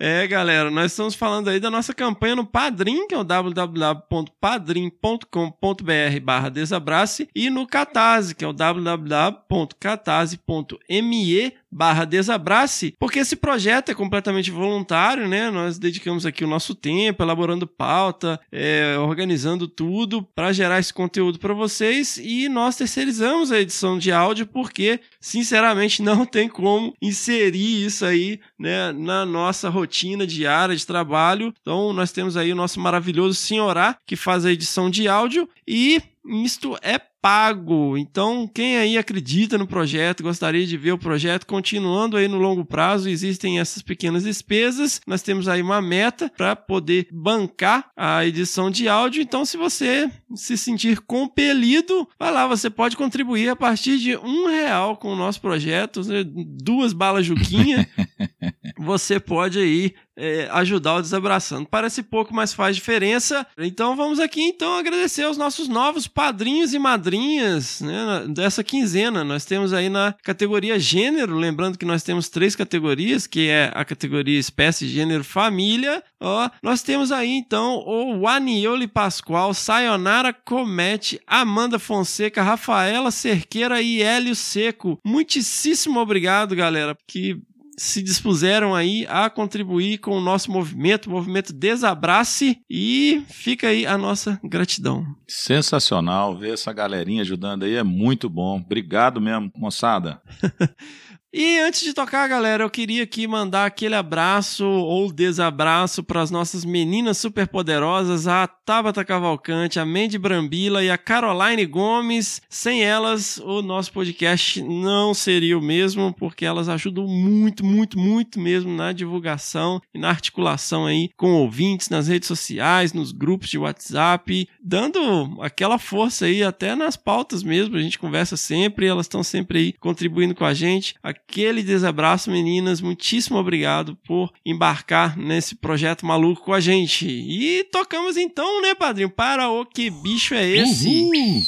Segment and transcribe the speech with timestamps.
[0.08, 6.20] É, galera, nós estamos falando aí da nossa campanha no Padrim, que é o www.padrim.com.br
[6.22, 13.94] barra desabrace, e no Catarse, que é o www.catarse.me barra desabrace, porque esse projeto é
[13.94, 15.50] completamente voluntário, né?
[15.50, 21.38] Nós dedicamos aqui o nosso tempo, elaborando pauta, é, organizando tudo para gerar esse conteúdo
[21.38, 27.84] para vocês e nós terceirizamos a edição de áudio porque, sinceramente, não tem como inserir
[27.84, 31.52] isso aí né, na nossa rotina diária de trabalho.
[31.60, 36.00] Então, nós temos aí o nosso maravilhoso Senhorá, que faz a edição de áudio e
[36.26, 37.98] isto é pago.
[37.98, 42.64] Então, quem aí acredita no projeto, gostaria de ver o projeto continuando aí no longo
[42.64, 45.00] prazo, existem essas pequenas despesas.
[45.04, 49.20] Nós temos aí uma meta para poder bancar a edição de áudio.
[49.20, 54.46] Então, se você se sentir compelido, vai lá, você pode contribuir a partir de um
[54.46, 56.22] real com o nosso projeto, né?
[56.24, 57.88] duas balas Juquinha.
[58.78, 61.68] você pode aí é, ajudar o Desabraçando.
[61.68, 63.46] Parece pouco, mas faz diferença.
[63.58, 69.22] Então vamos aqui então agradecer aos nossos novos padrinhos e madrinhas né, dessa quinzena.
[69.22, 73.84] Nós temos aí na categoria gênero, lembrando que nós temos três categorias, que é a
[73.84, 76.02] categoria espécie, gênero, família.
[76.20, 84.02] Ó, nós temos aí então o Wanioli Pascoal, Sayonara Comete, Amanda Fonseca, Rafaela Cerqueira e
[84.02, 84.98] Hélio Seco.
[85.04, 87.40] Muitíssimo obrigado, galera, que
[87.76, 93.86] se dispuseram aí a contribuir com o nosso movimento, o movimento Desabrace, e fica aí
[93.86, 95.04] a nossa gratidão.
[95.28, 98.58] Sensacional ver essa galerinha ajudando aí, é muito bom.
[98.58, 100.20] Obrigado mesmo, moçada.
[101.38, 106.30] E antes de tocar, galera, eu queria aqui mandar aquele abraço ou desabraço para as
[106.30, 112.40] nossas meninas superpoderosas, a Tabata Cavalcante, a Mandy Brambila e a Caroline Gomes.
[112.48, 118.40] Sem elas, o nosso podcast não seria o mesmo, porque elas ajudam muito, muito, muito
[118.40, 123.58] mesmo na divulgação e na articulação aí com ouvintes nas redes sociais, nos grupos de
[123.58, 127.76] WhatsApp, dando aquela força aí até nas pautas mesmo.
[127.76, 130.94] A gente conversa sempre, elas estão sempre aí contribuindo com a gente
[131.28, 132.80] aquele desabraço, meninas.
[132.80, 137.06] Muitíssimo obrigado por embarcar nesse projeto maluco com a gente.
[137.06, 139.10] E tocamos então, né, padrinho?
[139.10, 140.88] Para o que bicho é esse?
[140.88, 141.42] Uhul.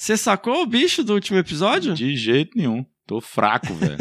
[0.00, 1.92] Você sacou o bicho do último episódio?
[1.92, 2.86] De jeito nenhum.
[3.10, 3.96] Tô fraco, velho.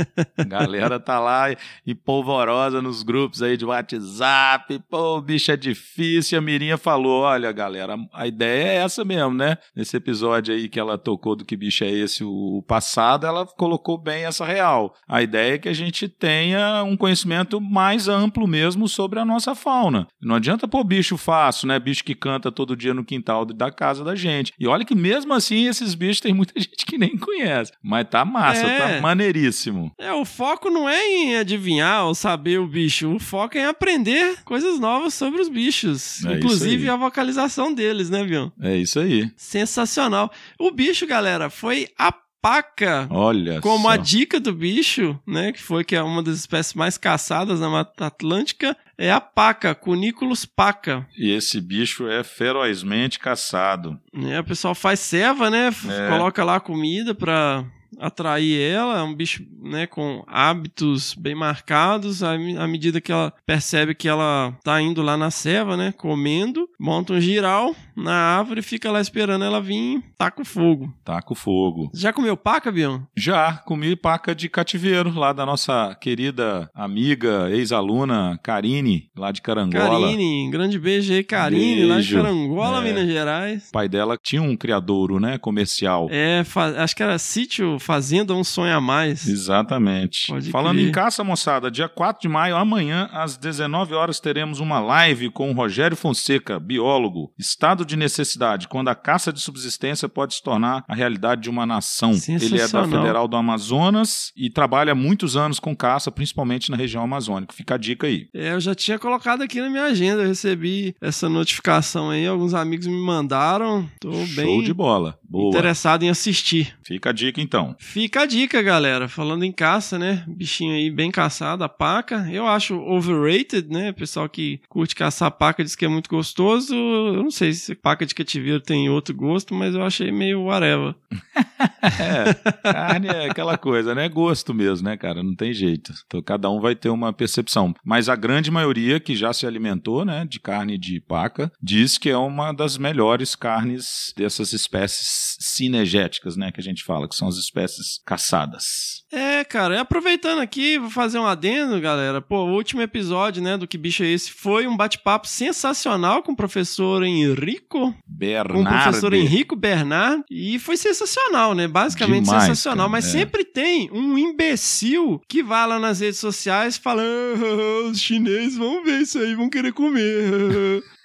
[0.48, 1.48] Galera tá lá
[1.84, 4.80] e polvorosa nos grupos aí de WhatsApp.
[4.88, 6.38] Pô, o bicho é difícil.
[6.38, 9.58] A Mirinha falou: olha, galera, a ideia é essa mesmo, né?
[9.76, 13.98] Nesse episódio aí que ela tocou do que bicho é esse, o passado, ela colocou
[13.98, 14.94] bem essa real.
[15.08, 19.56] A ideia é que a gente tenha um conhecimento mais amplo mesmo sobre a nossa
[19.56, 20.08] fauna.
[20.22, 21.80] Não adianta pôr bicho fácil, né?
[21.80, 24.54] Bicho que canta todo dia no quintal da casa da gente.
[24.60, 27.72] E olha que mesmo assim esses bichos tem muita gente que nem conhece.
[27.82, 28.78] Mas tá massa, É.
[28.78, 29.92] tá maneiríssimo.
[29.98, 33.66] É, o foco não é em adivinhar ou saber o bicho, o foco é em
[33.66, 36.24] aprender coisas novas sobre os bichos.
[36.26, 38.50] É inclusive a vocalização deles, né, Bion?
[38.62, 39.30] É isso aí.
[39.36, 40.32] Sensacional.
[40.60, 43.06] O bicho, galera, foi a paca.
[43.12, 43.90] Olha Como só.
[43.90, 47.70] a dica do bicho, né, que foi que é uma das espécies mais caçadas na
[47.70, 51.06] Mata Atlântica, é a paca, Cuniculus paca.
[51.18, 54.00] E esse bicho é ferozmente caçado.
[54.14, 54.40] né?
[54.40, 55.68] O pessoal faz ceva, né?
[55.90, 56.10] É.
[56.10, 57.66] Coloca lá comida pra
[57.98, 59.00] atrair ela.
[59.00, 62.22] É um bicho, né, com hábitos bem marcados.
[62.24, 65.92] À me- à medida que ela percebe que ela tá indo lá na ceva, né,
[65.98, 70.94] comendo, monta um giral na árvore e fica lá esperando ela vir, taca o fogo.
[71.04, 71.90] Taca o fogo.
[71.94, 73.02] Já comeu paca, Bion?
[73.18, 80.08] Já comi paca de cativeiro lá da nossa querida amiga, ex-aluna Karine, lá de Carangola.
[80.08, 82.14] Karine, grande beijo aí, Karine, lá de.
[82.16, 82.82] Carangola, É.
[82.84, 83.68] Minas Gerais.
[83.70, 86.08] O pai dela tinha um criadouro, né, comercial.
[86.10, 89.28] É, fa- acho que era sítio, fazenda, um sonho a mais.
[89.28, 90.28] Exatamente.
[90.28, 90.90] Pode Falando crer.
[90.90, 95.50] em caça, moçada, dia 4 de maio, amanhã, às 19 horas, teremos uma live com
[95.52, 97.32] o Rogério Fonseca, biólogo.
[97.38, 101.66] Estado de necessidade, quando a caça de subsistência pode se tornar a realidade de uma
[101.66, 102.12] nação.
[102.28, 102.90] Ele é da.
[102.90, 107.54] Federal do Amazonas e trabalha há muitos anos com caça, principalmente na região amazônica.
[107.54, 108.28] Fica a dica aí.
[108.34, 112.54] É, eu já tinha colocado aqui na minha agenda, eu recebi essa notificação aí, alguns
[112.54, 115.18] amigos me mandaram, tô Show bem de bola.
[115.24, 115.50] Boa.
[115.50, 116.76] interessado em assistir.
[116.84, 117.69] Fica a dica então.
[117.78, 122.48] Fica a dica, galera, falando em caça, né, bichinho aí bem caçado, a paca, eu
[122.48, 126.76] acho overrated, né, pessoal que curte caçar paca diz que é muito gostoso, gostoso.
[126.76, 130.96] Eu não sei se paca de cativeiro tem outro gosto, mas eu achei meio whatever.
[131.82, 132.34] É,
[132.72, 134.06] carne é aquela coisa, né?
[134.06, 135.24] É gosto mesmo, né, cara?
[135.24, 135.94] Não tem jeito.
[136.06, 137.74] Então, cada um vai ter uma percepção.
[137.84, 142.10] Mas a grande maioria que já se alimentou, né, de carne de paca, diz que
[142.10, 147.28] é uma das melhores carnes dessas espécies cinegéticas, né, que a gente fala, que são
[147.28, 147.59] as espécies
[148.06, 149.04] caçadas.
[149.12, 152.22] É, cara, e aproveitando aqui, vou fazer um adendo, galera.
[152.22, 156.34] Pô, o último episódio, né, do Que Bicho é Esse foi um bate-papo sensacional com
[156.34, 157.96] o professor Henrico.
[158.08, 158.54] Bernardo.
[158.54, 160.24] Com o professor Henrico Bernard.
[160.30, 161.68] E foi sensacional, né?
[161.68, 162.88] Basicamente Demais, sensacional.
[162.88, 163.10] cara, mas é.
[163.10, 168.58] sempre tem um imbecil que vai lá nas redes sociais e fala: "Ah, os chineses
[168.58, 170.84] vão ver isso aí, vão querer comer.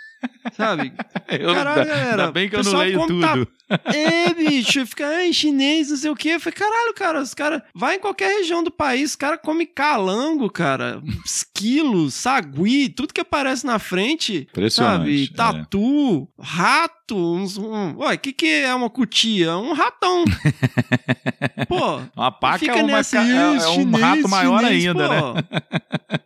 [0.57, 0.93] Sabe?
[1.29, 3.49] Eu, Caralho, ainda, galera, ainda bem que eu não leio tudo.
[3.87, 6.31] É, bicho, fica, ai, chinês, não sei o quê.
[6.31, 7.63] Eu falei, caralho, cara, os caras.
[7.75, 11.03] Vai em qualquer região do país, os caras comem calango, cara.
[11.25, 14.47] Esquilo, sagui, tudo que aparece na frente.
[14.51, 15.59] Impressionante, Sabe?
[15.63, 16.95] Tatu, rato.
[17.17, 19.57] Uns, um, ué, o que, que é uma cutia?
[19.59, 20.25] Um ratão.
[21.69, 22.01] Pô.
[22.17, 24.87] Uma paca fica é, uma, nessa, ca- é, "Ih, é um chinês, rato maior chinês",
[24.87, 25.21] ainda, né?
[25.21, 25.35] pô.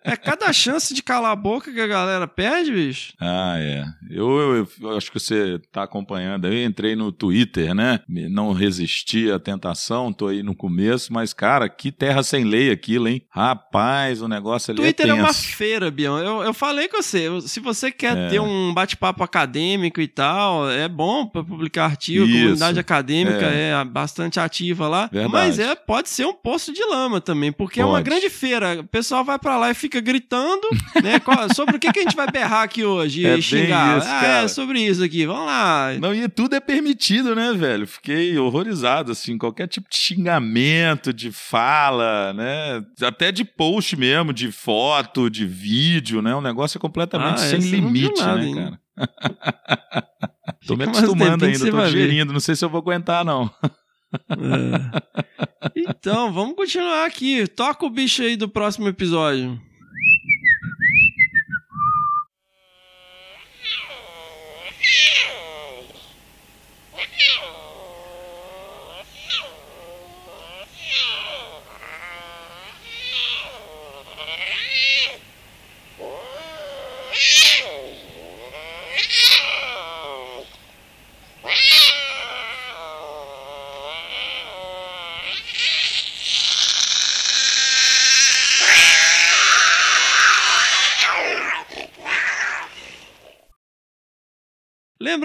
[0.05, 3.13] É cada chance de calar a boca que a galera perde, bicho.
[3.21, 3.85] Ah, é.
[4.11, 6.63] Eu, eu- eu acho que você tá acompanhando aí.
[6.63, 8.01] Eu entrei no Twitter, né?
[8.09, 13.09] Não resisti à tentação, tô aí no começo, mas, cara, que terra sem lei aquilo,
[13.09, 13.23] hein?
[13.31, 16.19] Rapaz, o negócio ali Twitter é é, uma feira, Bião.
[16.19, 17.29] Eu, eu falei com você.
[17.43, 18.29] Se você quer É.
[18.29, 22.25] ter um bate-papo acadêmico e tal, é bom para publicar artigo.
[22.25, 22.35] Isso.
[22.37, 23.71] A comunidade acadêmica É.
[23.73, 23.85] é.
[23.85, 25.09] bastante ativa lá.
[25.13, 25.33] Verdade.
[25.33, 28.05] Mas é, pode ser um poço de lama também, porque é uma Pode.
[28.11, 28.81] grande feira.
[28.81, 30.67] O pessoal vai pra lá e fica gritando,
[31.03, 31.21] né?
[31.55, 33.43] sobre o que, que a gente vai berrar aqui hoje É e bem
[33.79, 33.99] xingar.
[33.99, 34.45] isso, ah, cara.
[34.45, 35.27] é sobre isso aqui.
[35.27, 35.93] Vamos lá.
[36.01, 37.87] Não, e tudo é permitido, né, velho?
[37.87, 42.85] Fiquei horrorizado, assim, qualquer tipo de xingamento, de fala, né?
[43.03, 46.35] Até de post mesmo, de foto, de vídeo, né?
[46.35, 48.55] O negócio é completamente Ah, sem vi limite, nada, né, hein?
[48.55, 48.81] cara?
[50.67, 53.51] tô me acostumando ainda, tô digerindo, não sei se eu vou aguentar, não.
[54.31, 55.69] É.
[55.77, 57.47] Então, vamos continuar aqui.
[57.47, 59.61] Toca o bicho aí do próximo episódio.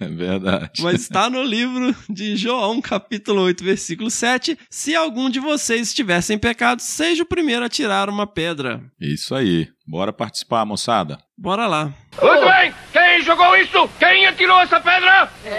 [0.00, 0.82] É verdade.
[0.82, 4.58] Mas está no livro de João, capítulo 8, versículo 7.
[4.70, 8.82] Se algum de vocês estiver sem pecado, seja o primeiro a tirar uma pedra.
[9.00, 9.68] Isso aí.
[9.86, 11.18] Bora participar, moçada.
[11.38, 11.94] Bora lá.
[12.20, 12.85] Muito bem!
[13.16, 13.88] Quem jogou isso?
[13.98, 15.32] Quem atirou essa pedra?
[15.42, 15.50] Foi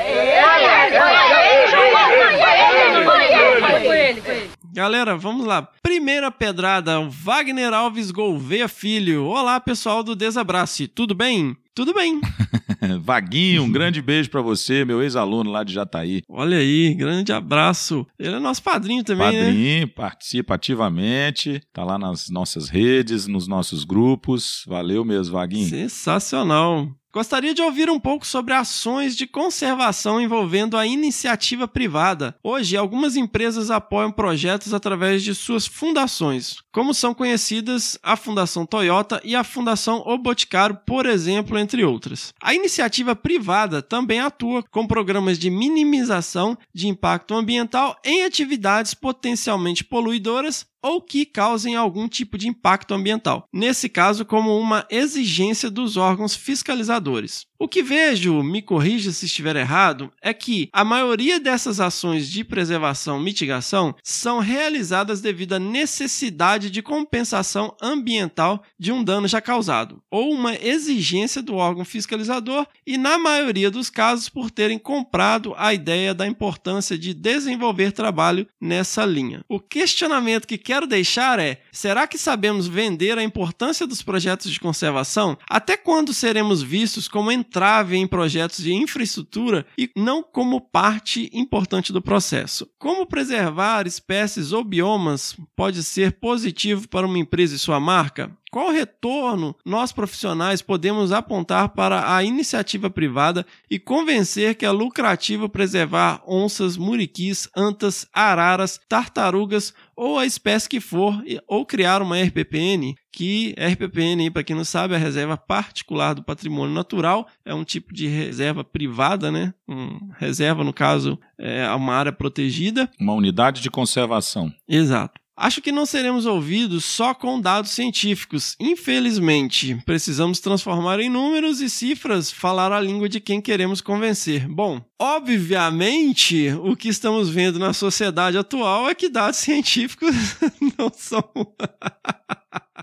[3.90, 4.50] ele, foi ele.
[4.72, 5.68] Galera, vamos lá.
[5.82, 9.26] Primeira pedrada, Wagner Alves Gouveia Filho.
[9.26, 10.88] Olá, pessoal do Desabrace.
[10.88, 11.58] Tudo bem?
[11.74, 12.22] Tudo bem.
[13.02, 16.22] Vaguinho, um grande beijo pra você, meu ex-aluno lá de Jataí.
[16.30, 18.06] Olha aí, grande abraço.
[18.20, 19.46] Ele é nosso padrinho também, né?
[19.46, 24.64] Padrinho, participa ativamente, tá lá nas nossas redes, nos nossos grupos.
[24.68, 25.68] Valeu mesmo, Vaguinho.
[25.68, 26.88] Sensacional.
[27.18, 32.36] Gostaria de ouvir um pouco sobre ações de conservação envolvendo a iniciativa privada.
[32.44, 39.20] Hoje, algumas empresas apoiam projetos através de suas fundações, como são conhecidas a Fundação Toyota
[39.24, 42.36] e a Fundação O Boticário, por exemplo, entre outras.
[42.40, 49.84] A iniciativa privada também atua com programas de minimização de impacto ambiental em atividades potencialmente
[49.84, 53.46] poluidoras ou que causem algum tipo de impacto ambiental.
[53.54, 57.46] Nesse caso, como uma exigência dos órgãos fiscalizadores.
[57.60, 62.44] O que vejo, me corrija se estiver errado, é que a maioria dessas ações de
[62.44, 70.00] preservação mitigação são realizadas devido à necessidade de compensação ambiental de um dano já causado,
[70.12, 75.74] ou uma exigência do órgão fiscalizador, e na maioria dos casos por terem comprado a
[75.74, 79.42] ideia da importância de desenvolver trabalho nessa linha.
[79.50, 84.60] O questionamento que quero deixar é: será que sabemos vender a importância dos projetos de
[84.60, 85.36] conservação?
[85.50, 91.94] Até quando seremos vistos como entrave em projetos de infraestrutura e não como parte importante
[91.94, 92.70] do processo.
[92.78, 98.30] Como preservar espécies ou biomas pode ser positivo para uma empresa e sua marca?
[98.58, 105.48] Qual retorno nós profissionais podemos apontar para a iniciativa privada e convencer que é lucrativo
[105.48, 112.96] preservar onças, muriquis, antas, araras, tartarugas ou a espécie que for, ou criar uma RPPN,
[113.12, 117.64] que RPPN, para quem não sabe, é a reserva particular do patrimônio natural, é um
[117.64, 119.54] tipo de reserva privada, né?
[119.68, 122.90] Um, reserva, no caso, é uma área protegida.
[123.00, 124.52] Uma unidade de conservação.
[124.68, 125.20] Exato.
[125.40, 128.56] Acho que não seremos ouvidos só com dados científicos.
[128.60, 134.48] Infelizmente, precisamos transformar em números e cifras falar a língua de quem queremos convencer.
[134.48, 140.16] Bom, obviamente, o que estamos vendo na sociedade atual é que dados científicos
[140.76, 141.24] não são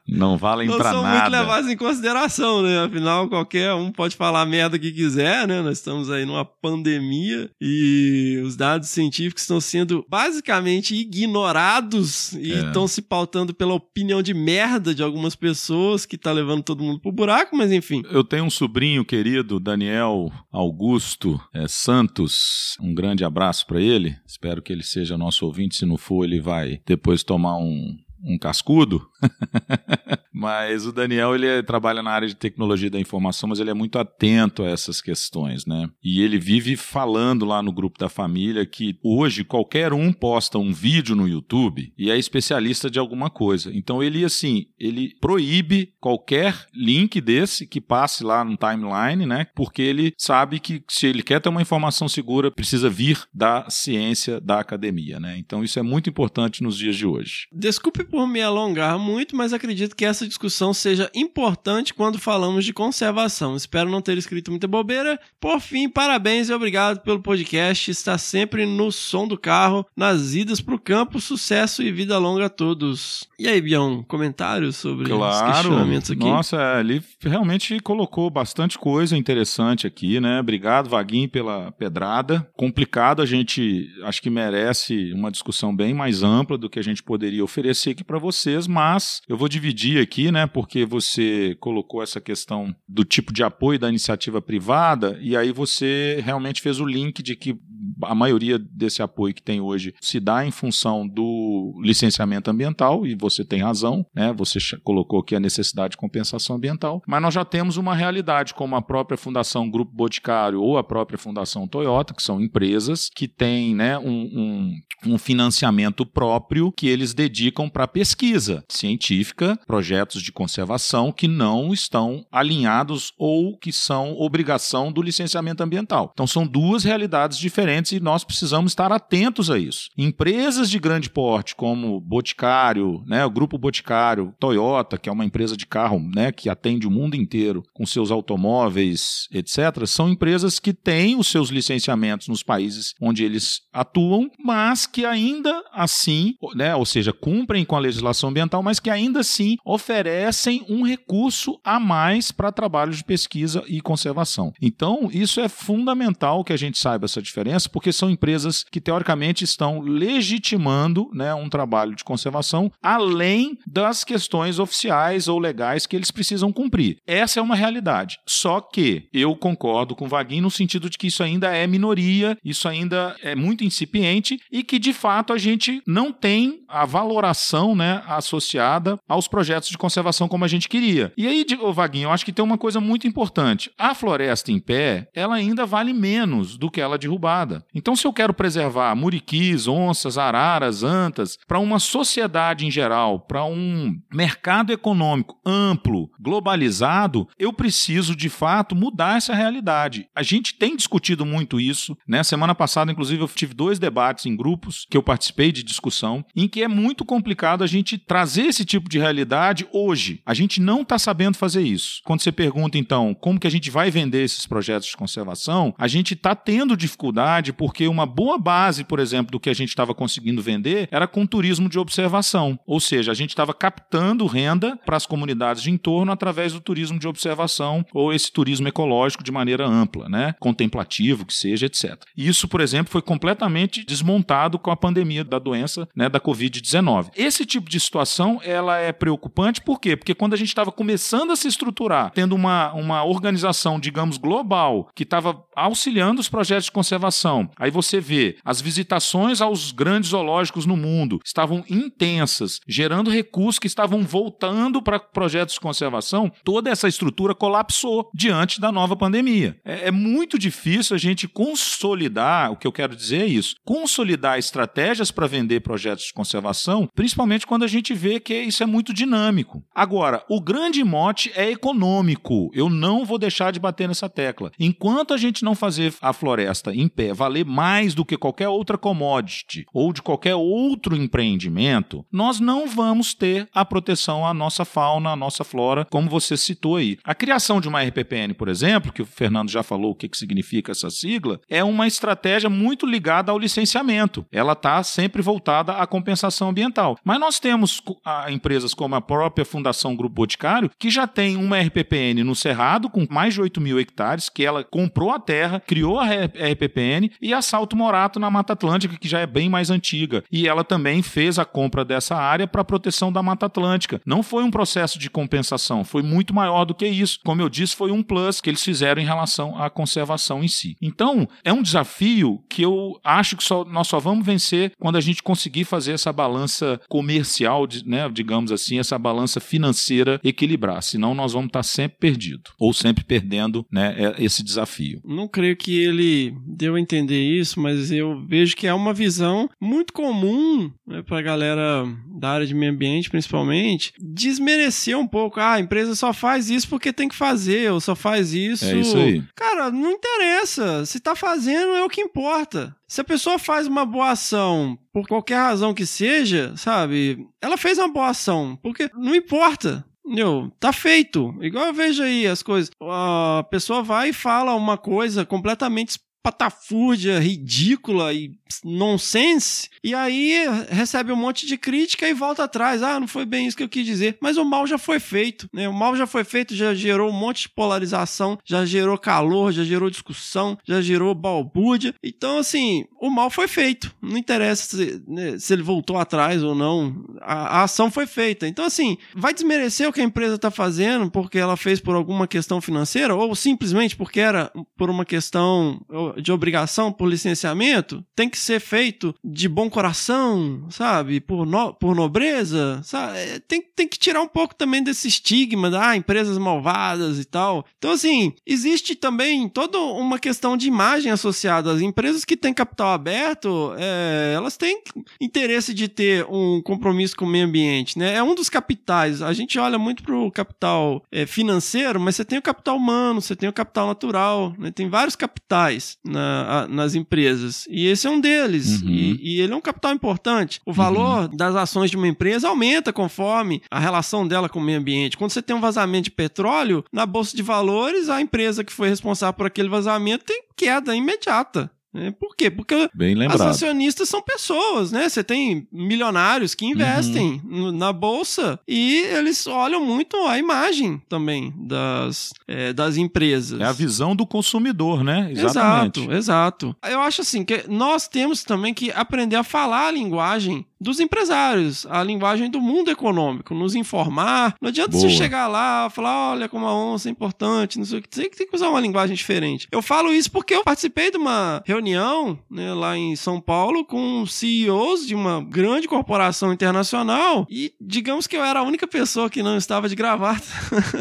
[0.07, 0.93] não valem para nada.
[0.93, 2.85] Não são muito levados em consideração, né?
[2.85, 5.63] Afinal, qualquer um pode falar a merda que quiser, né?
[5.63, 12.67] Nós estamos aí numa pandemia e os dados científicos estão sendo basicamente ignorados e é.
[12.67, 17.01] estão se pautando pela opinião de merda de algumas pessoas que tá levando todo mundo
[17.01, 18.03] pro buraco, mas enfim.
[18.11, 22.77] Eu tenho um sobrinho querido, Daniel Augusto é, Santos.
[22.81, 24.17] Um grande abraço para ele.
[24.27, 25.77] Espero que ele seja nosso ouvinte.
[25.77, 29.07] Se não for, ele vai depois tomar um, um cascudo.
[30.33, 33.75] mas o Daniel, ele é, trabalha na área de tecnologia da informação, mas ele é
[33.75, 35.89] muito atento a essas questões, né?
[36.03, 40.73] E ele vive falando lá no grupo da família que hoje qualquer um posta um
[40.73, 43.71] vídeo no YouTube e é especialista de alguma coisa.
[43.75, 49.47] Então ele, assim, ele proíbe qualquer link desse que passe lá no timeline, né?
[49.55, 54.41] Porque ele sabe que se ele quer ter uma informação segura, precisa vir da ciência,
[54.41, 55.37] da academia, né?
[55.39, 57.47] Então isso é muito importante nos dias de hoje.
[57.53, 62.73] Desculpe por me alongar muito, mas acredito que essa discussão seja importante quando falamos de
[62.73, 63.57] conservação.
[63.57, 65.19] Espero não ter escrito muita bobeira.
[65.41, 67.91] Por fim, parabéns e obrigado pelo podcast.
[67.91, 71.21] Está sempre no som do carro, nas idas para o campo.
[71.21, 73.29] Sucesso e vida longa a todos.
[73.37, 75.49] E aí, Bião, comentários sobre claro.
[75.49, 76.21] os questionamentos aqui?
[76.21, 80.39] Nossa, ele realmente colocou bastante coisa interessante aqui, né?
[80.39, 82.49] Obrigado, Vaguinho, pela pedrada.
[82.57, 87.03] Complicado, a gente acho que merece uma discussão bem mais ampla do que a gente
[87.03, 92.21] poderia oferecer aqui para vocês, mas eu vou dividir aqui, né, porque você colocou essa
[92.21, 97.23] questão do tipo de apoio da iniciativa privada e aí você realmente fez o link
[97.23, 97.59] de que
[98.03, 103.15] a maioria desse apoio que tem hoje se dá em função do licenciamento ambiental e
[103.15, 104.33] você tem razão, né?
[104.33, 108.77] Você colocou aqui a necessidade de compensação ambiental, mas nós já temos uma realidade como
[108.77, 113.75] a própria Fundação Grupo Boticário ou a própria Fundação Toyota, que são empresas que têm,
[113.75, 114.73] né, um, um,
[115.07, 122.25] um financiamento próprio que eles dedicam para pesquisa científica, projetos de conservação que não estão
[122.31, 126.11] alinhados ou que são obrigação do licenciamento ambiental.
[126.13, 129.89] Então são duas realidades diferentes e nós precisamos estar atentos a isso.
[129.97, 135.57] Empresas de grande porte como Boticário, né, o Grupo Boticário, Toyota, que é uma empresa
[135.57, 140.73] de carro, né, que atende o mundo inteiro com seus automóveis, etc, são empresas que
[140.73, 146.85] têm os seus licenciamentos nos países onde eles atuam, mas que ainda assim, né, ou
[146.85, 152.31] seja, cumprem com a legislação ambiental, mas que ainda assim oferecem um recurso a mais
[152.31, 154.53] para trabalhos de pesquisa e conservação.
[154.61, 159.45] Então, isso é fundamental que a gente saiba essa diferença, porque são empresas que teoricamente
[159.45, 166.11] estão legitimando né, um trabalho de conservação além das questões oficiais ou legais que eles
[166.11, 166.99] precisam cumprir.
[167.07, 168.19] Essa é uma realidade.
[168.27, 172.37] Só que eu concordo com o Vaguinho no sentido de que isso ainda é minoria,
[172.45, 177.75] isso ainda é muito incipiente e que de fato a gente não tem a valoração
[177.75, 181.13] né, associada aos projetos de conservação como a gente queria.
[181.17, 183.71] E aí, Vaguinho, eu acho que tem uma coisa muito importante.
[183.79, 187.54] A floresta em pé, ela ainda vale menos do que ela derrubada.
[187.75, 193.45] Então, se eu quero preservar muriquis, onças, araras, antas, para uma sociedade em geral, para
[193.45, 200.07] um mercado econômico amplo, globalizado, eu preciso de fato mudar essa realidade.
[200.15, 202.23] A gente tem discutido muito isso, né?
[202.23, 206.49] Semana passada, inclusive, eu tive dois debates em grupos que eu participei de discussão, em
[206.49, 210.21] que é muito complicado a gente trazer esse tipo de realidade hoje.
[210.25, 212.01] A gente não está sabendo fazer isso.
[212.05, 215.89] Quando você pergunta, então, como que a gente vai vender esses projetos de conservação, a
[215.89, 219.95] gente está tendo dificuldade porque uma boa base, por exemplo, do que a gente estava
[219.95, 222.59] conseguindo vender era com turismo de observação.
[222.67, 226.99] Ou seja, a gente estava captando renda para as comunidades de entorno através do turismo
[226.99, 230.35] de observação ou esse turismo ecológico de maneira ampla, né?
[230.41, 232.03] contemplativo, que seja, etc.
[232.17, 237.11] E isso, por exemplo, foi completamente desmontado com a pandemia da doença né, da Covid-19.
[237.17, 239.97] Esse tipo de situação ela é preocupante, por quê?
[239.97, 244.89] Porque quando a gente estava começando a se estruturar, tendo uma, uma organização, digamos, global,
[244.95, 250.67] que estava auxiliando os projetos de conservação, aí você vê as visitações aos grandes zoológicos
[250.67, 256.89] no mundo estavam intensas, gerando recursos que estavam voltando para projetos de conservação, toda essa
[256.89, 259.57] estrutura colapsou diante da nova pandemia.
[259.65, 264.39] É, é muito difícil a gente consolidar, o que eu quero dizer é isso, consolidar
[264.39, 268.93] estratégias para vender projetos de conservação, principalmente quando a gente vê que isso é muito
[268.93, 269.65] dinâmico.
[269.75, 272.51] Agora, o grande mote é econômico.
[272.55, 274.51] Eu não vou deixar de bater nessa tecla.
[274.59, 278.77] Enquanto a gente não fazer a floresta em pé valer mais do que qualquer outra
[278.77, 285.11] commodity ou de qualquer outro empreendimento, nós não vamos ter a proteção à nossa fauna,
[285.11, 286.99] à nossa flora, como você citou aí.
[287.03, 290.19] A criação de uma RPPN, por exemplo, que o Fernando já falou o que, que
[290.19, 294.27] significa essa sigla, é uma estratégia muito ligada ao licenciamento.
[294.31, 296.99] Ela está sempre voltada à compensação ambiental.
[297.03, 297.83] Mas nós temos
[298.29, 303.07] empresas como a própria Fundação Grupo Boticário, que já tem uma RPPN no Cerrado, com
[303.09, 307.43] mais de 8 mil hectares, que ela comprou a terra, criou a RPPN, e a
[307.43, 310.25] Salto Morato na Mata Atlântica, que já é bem mais antiga.
[310.31, 314.01] E ela também fez a compra dessa área para proteção da Mata Atlântica.
[314.05, 317.19] Não foi um processo de compensação, foi muito maior do que isso.
[317.25, 320.77] Como eu disse, foi um plus que eles fizeram em relação à conservação em si.
[320.81, 325.01] Então, é um desafio que eu acho que só, nós só vamos vencer quando a
[325.01, 330.83] gente conseguir fazer essa balança comercial, né, digamos assim, essa balança financeira equilibrar.
[330.83, 335.01] Senão, nós vamos estar sempre perdidos ou sempre perdendo né, é, esse desafio.
[335.05, 339.51] Não creio que ele deu a entender isso, mas eu vejo que é uma visão
[339.61, 341.85] muito comum né, para a galera
[342.19, 345.41] da área de meio ambiente, principalmente, desmerecer um pouco.
[345.41, 348.65] Ah, a empresa só faz isso porque tem que fazer, ou só faz isso.
[348.65, 349.23] É isso aí.
[349.35, 350.87] Cara, não interessa.
[350.87, 352.75] Se tá fazendo é o que importa.
[352.87, 357.27] Se a pessoa faz uma boa ação por qualquer razão que seja, sabe?
[357.43, 359.85] Ela fez uma boa ação, porque não importa.
[360.05, 360.53] Entendeu?
[360.61, 361.35] Tá feito.
[361.41, 362.71] Igual eu vejo aí as coisas.
[362.81, 368.33] A pessoa vai e fala uma coisa completamente patafúrdia, ridícula e
[368.65, 372.83] nonsense, e aí recebe um monte de crítica e volta atrás.
[372.83, 374.17] Ah, não foi bem isso que eu quis dizer.
[374.23, 375.69] Mas o mal já foi feito, né?
[375.69, 379.65] O mal já foi feito, já gerou um monte de polarização, já gerou calor, já
[379.65, 381.95] gerou discussão, já gerou balbúrdia.
[382.03, 383.95] Então, assim, o mal foi feito.
[384.01, 387.05] Não interessa se, né, se ele voltou atrás ou não.
[387.21, 388.49] A, a, ação foi feita.
[388.49, 392.27] Então, assim, vai desmerecer o que a empresa está fazendo porque ela fez por alguma
[392.27, 395.85] questão financeira ou simplesmente porque era por uma questão
[396.21, 398.05] de obrigação por licenciamento?
[398.15, 401.21] Tem que ser feito de bom coração, sabe?
[401.21, 403.19] Por, no, por nobreza, sabe?
[403.19, 407.25] É, tem, tem que tirar um pouco também desse estigma da ah, empresas malvadas e
[407.25, 407.65] tal.
[407.79, 412.93] Então, assim, existe também toda uma questão de imagem associada às empresas que têm capital
[412.93, 414.83] aberto, é, elas têm
[415.21, 418.15] interesse de ter um compromisso com o meio ambiente, né?
[418.15, 419.23] É um dos capitais.
[419.23, 423.21] A gente olha muito para o capital é, financeiro, mas você tem o capital humano,
[423.21, 424.71] você tem o capital natural, né?
[424.71, 427.67] Tem vários capitais na, a, nas empresas.
[427.69, 428.83] E esse é um deles.
[428.83, 428.89] Uhum.
[428.89, 430.61] E, e, ele é um capital importante.
[430.65, 431.37] O valor uhum.
[431.37, 435.17] das ações de uma empresa aumenta conforme a relação dela com o meio ambiente.
[435.17, 438.89] Quando você tem um vazamento de petróleo, na bolsa de valores, a empresa que foi
[438.89, 441.71] responsável por aquele vazamento tem queda imediata.
[441.95, 442.51] É, por quê?
[442.51, 445.09] Porque Bem as acionistas são pessoas, né?
[445.09, 447.71] Você tem milionários que investem uhum.
[447.73, 453.61] na bolsa e eles olham muito a imagem também das, é, das empresas.
[453.61, 455.31] É a visão do consumidor, né?
[455.31, 456.01] Exatamente.
[456.01, 456.77] Exato, exato.
[456.85, 461.87] Eu acho assim que nós temos também que aprender a falar a linguagem dos empresários,
[461.87, 464.55] a linguagem do mundo econômico, nos informar.
[464.61, 465.03] Não adianta Boa.
[465.03, 468.09] você chegar lá falar, olha como a onça é importante, não sei o que.
[468.09, 469.69] Tem que usar uma linguagem diferente.
[469.71, 474.27] Eu falo isso porque eu participei de uma reunião né, lá em São Paulo com
[474.27, 479.43] CEOs de uma grande corporação internacional e digamos que eu era a única pessoa que
[479.43, 480.45] não estava de gravata.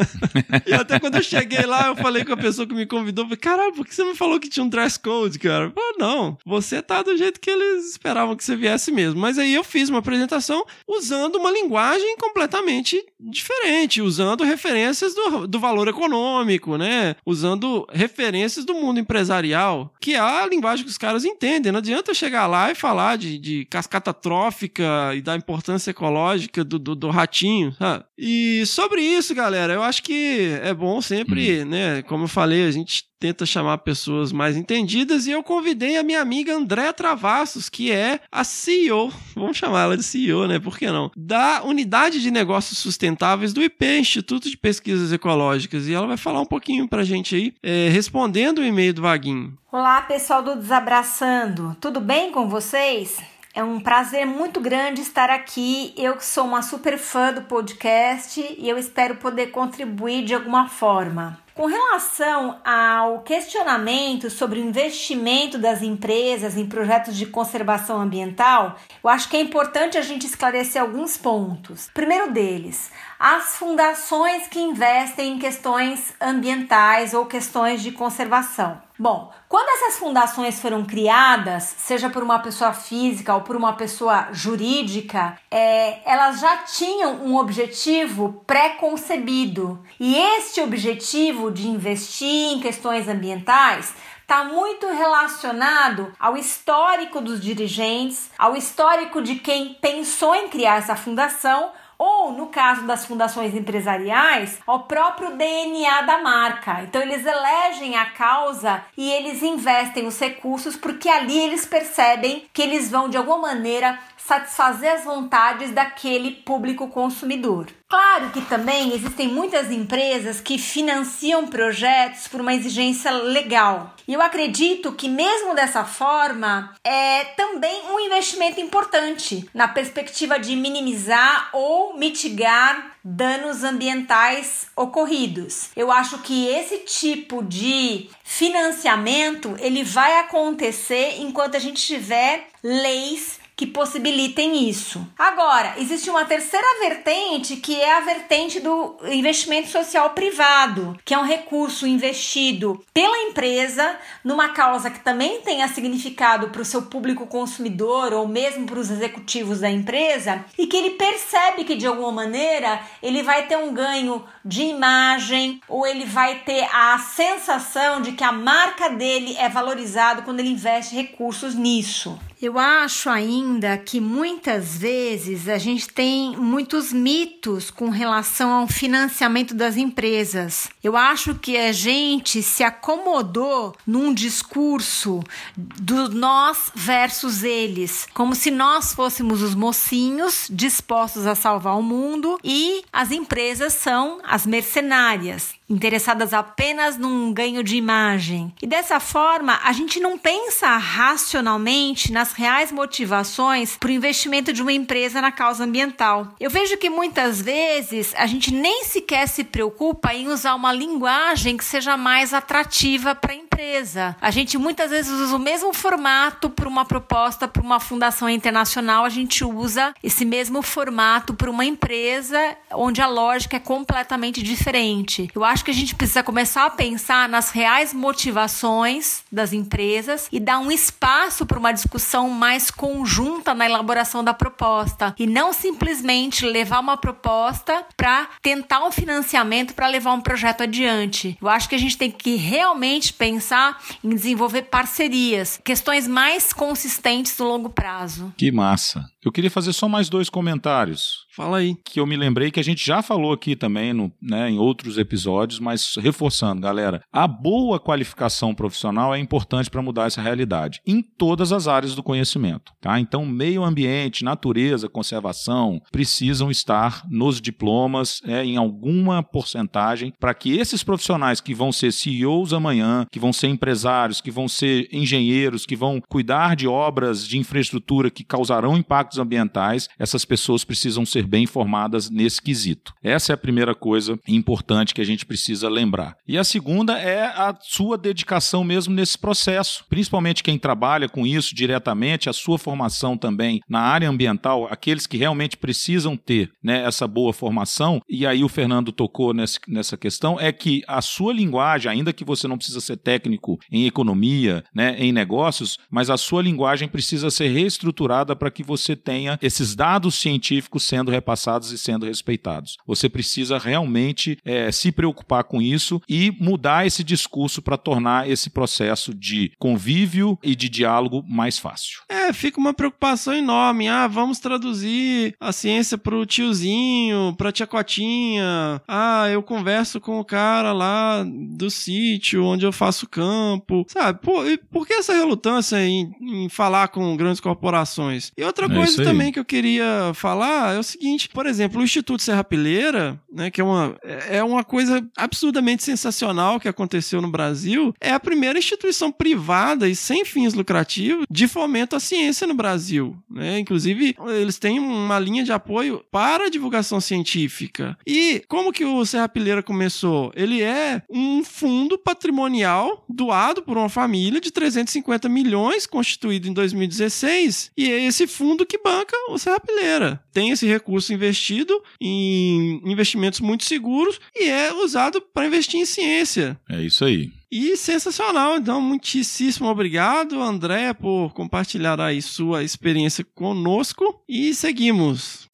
[0.66, 3.38] e até quando eu cheguei lá, eu falei com a pessoa que me convidou, falei,
[3.38, 5.70] caralho, por que você me falou que tinha um dress code, cara?
[5.70, 9.20] Falei, não, você tá do jeito que eles esperavam que você viesse mesmo.
[9.20, 15.58] Mas aí eu fiz uma apresentação usando uma linguagem completamente diferente, usando referências do, do
[15.58, 17.16] valor econômico, né?
[17.24, 21.72] Usando referências do mundo empresarial, que é a linguagem que os caras entendem.
[21.72, 26.78] Não adianta chegar lá e falar de, de cascata trófica e da importância ecológica do,
[26.78, 28.04] do, do ratinho, sabe?
[28.18, 31.68] E sobre isso, galera, eu acho que é bom sempre, uhum.
[31.68, 32.02] né?
[32.02, 36.20] Como eu falei, a gente tenta chamar pessoas mais entendidas e eu convidei a minha
[36.20, 40.58] amiga Andréa Travassos, que é a CEO, vamos chamar ela de CEO, né?
[40.58, 41.10] Por que não?
[41.16, 45.88] Da Unidade de Negócios Sustentáveis do IP, Instituto de Pesquisas Ecológicas.
[45.88, 49.56] E ela vai falar um pouquinho pra gente aí, é, respondendo o e-mail do Vaguinho.
[49.72, 51.74] Olá, pessoal do Desabraçando.
[51.80, 53.22] Tudo bem com vocês?
[53.56, 55.94] É um prazer muito grande estar aqui.
[55.96, 61.38] Eu sou uma super fã do podcast e eu espero poder contribuir de alguma forma.
[61.54, 69.08] Com relação ao questionamento sobre o investimento das empresas em projetos de conservação ambiental, eu
[69.08, 71.88] acho que é importante a gente esclarecer alguns pontos.
[71.94, 72.90] Primeiro deles,
[73.20, 78.82] as fundações que investem em questões ambientais ou questões de conservação.
[78.96, 84.28] Bom, quando essas fundações foram criadas, seja por uma pessoa física ou por uma pessoa
[84.30, 89.82] jurídica, é, elas já tinham um objetivo pré-concebido.
[89.98, 98.30] E este objetivo de investir em questões ambientais está muito relacionado ao histórico dos dirigentes,
[98.38, 101.72] ao histórico de quem pensou em criar essa fundação
[102.04, 106.82] ou, no caso das fundações empresariais, ao próprio DNA da marca.
[106.82, 112.60] Então, eles elegem a causa e eles investem os recursos porque ali eles percebem que
[112.60, 117.66] eles vão, de alguma maneira, satisfazer as vontades daquele público consumidor.
[117.88, 123.94] Claro que também existem muitas empresas que financiam projetos por uma exigência legal.
[124.08, 130.56] E eu acredito que mesmo dessa forma é também um investimento importante na perspectiva de
[130.56, 135.68] minimizar ou mitigar danos ambientais ocorridos.
[135.76, 143.43] Eu acho que esse tipo de financiamento ele vai acontecer enquanto a gente tiver leis
[143.56, 145.06] que possibilitem isso.
[145.18, 151.18] Agora, existe uma terceira vertente que é a vertente do investimento social privado, que é
[151.18, 157.26] um recurso investido pela empresa numa causa que também tenha significado para o seu público
[157.26, 162.12] consumidor ou mesmo para os executivos da empresa e que ele percebe que de alguma
[162.12, 168.12] maneira ele vai ter um ganho de imagem ou ele vai ter a sensação de
[168.12, 172.18] que a marca dele é valorizado quando ele investe recursos nisso.
[172.44, 179.54] Eu acho ainda que muitas vezes a gente tem muitos mitos com relação ao financiamento
[179.54, 180.68] das empresas.
[180.82, 185.22] Eu acho que a gente se acomodou num discurso
[185.56, 192.38] do nós versus eles, como se nós fôssemos os mocinhos dispostos a salvar o mundo
[192.44, 198.52] e as empresas são as mercenárias interessadas apenas num ganho de imagem.
[198.62, 204.62] E dessa forma, a gente não pensa racionalmente nas reais motivações para o investimento de
[204.62, 206.34] uma empresa na causa ambiental.
[206.38, 211.56] Eu vejo que muitas vezes a gente nem sequer se preocupa em usar uma linguagem
[211.56, 214.16] que seja mais atrativa para a empresa.
[214.20, 219.04] A gente muitas vezes usa o mesmo formato para uma proposta para uma fundação internacional,
[219.04, 222.38] a gente usa esse mesmo formato para uma empresa
[222.72, 225.30] onde a lógica é completamente diferente.
[225.34, 230.38] Eu acho que a gente precisa começar a pensar nas reais motivações das empresas e
[230.38, 236.44] dar um espaço para uma discussão mais conjunta na elaboração da proposta e não simplesmente
[236.44, 241.36] levar uma proposta para tentar um financiamento para levar um projeto adiante.
[241.40, 247.36] Eu acho que a gente tem que realmente pensar em desenvolver parcerias, questões mais consistentes
[247.38, 248.32] no longo prazo.
[248.36, 249.13] Que massa!
[249.24, 251.24] Eu queria fazer só mais dois comentários.
[251.34, 251.74] Fala aí.
[251.84, 254.98] Que eu me lembrei que a gente já falou aqui também no, né, em outros
[254.98, 261.02] episódios, mas reforçando, galera, a boa qualificação profissional é importante para mudar essa realidade em
[261.02, 262.72] todas as áreas do conhecimento.
[262.80, 263.00] Tá?
[263.00, 270.56] Então, meio ambiente, natureza, conservação precisam estar nos diplomas é, em alguma porcentagem para que
[270.58, 275.64] esses profissionais que vão ser CEOs amanhã, que vão ser empresários, que vão ser engenheiros,
[275.64, 281.06] que vão cuidar de obras de infraestrutura que causarão impactos impactos ambientais, essas pessoas precisam
[281.06, 282.92] ser bem informadas nesse quesito.
[283.02, 286.16] Essa é a primeira coisa importante que a gente precisa lembrar.
[286.26, 291.54] E a segunda é a sua dedicação mesmo nesse processo, principalmente quem trabalha com isso
[291.54, 297.06] diretamente, a sua formação também na área ambiental, aqueles que realmente precisam ter né, essa
[297.06, 301.90] boa formação, e aí o Fernando tocou nesse, nessa questão, é que a sua linguagem,
[301.90, 306.42] ainda que você não precisa ser técnico em economia, né, em negócios, mas a sua
[306.42, 312.06] linguagem precisa ser reestruturada para que você tenha esses dados científicos sendo repassados e sendo
[312.06, 312.76] respeitados.
[312.86, 318.50] Você precisa realmente é, se preocupar com isso e mudar esse discurso para tornar esse
[318.50, 322.00] processo de convívio e de diálogo mais fácil.
[322.08, 323.88] É, fica uma preocupação enorme.
[323.88, 328.80] Ah, vamos traduzir a ciência pro tiozinho, pra tia Cotinha.
[328.88, 331.24] Ah, eu converso com o cara lá
[331.56, 333.84] do sítio onde eu faço campo.
[333.88, 334.20] Sabe?
[334.20, 338.32] Por, por que essa relutância em, em falar com grandes corporações?
[338.36, 339.16] E outra É coisa aí.
[339.16, 343.50] também que eu queria falar é o seguinte: por exemplo, o Instituto Serra Pileira, né,
[343.50, 348.58] que é uma, é uma coisa absurdamente sensacional que aconteceu no Brasil, é a primeira
[348.58, 353.16] instituição privada e sem fins lucrativos de fomento à ciência no Brasil.
[353.30, 353.58] Né?
[353.58, 357.96] Inclusive, eles têm uma linha de apoio para a divulgação científica.
[358.06, 360.32] E como que o Serra Pileira começou?
[360.34, 367.70] Ele é um fundo patrimonial doado por uma família de 350 milhões, constituído em 2016,
[367.76, 370.22] e é esse fundo que banca o Serra Pileira.
[370.32, 376.60] Tem esse recurso investido em investimentos muito seguros e é usado para investir em ciência.
[376.68, 377.32] É isso aí.
[377.50, 385.48] E sensacional, então muitíssimo obrigado, André, por compartilhar aí sua experiência conosco e seguimos.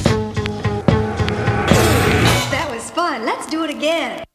[2.50, 3.24] That was fun.
[3.24, 4.29] Let's do it again.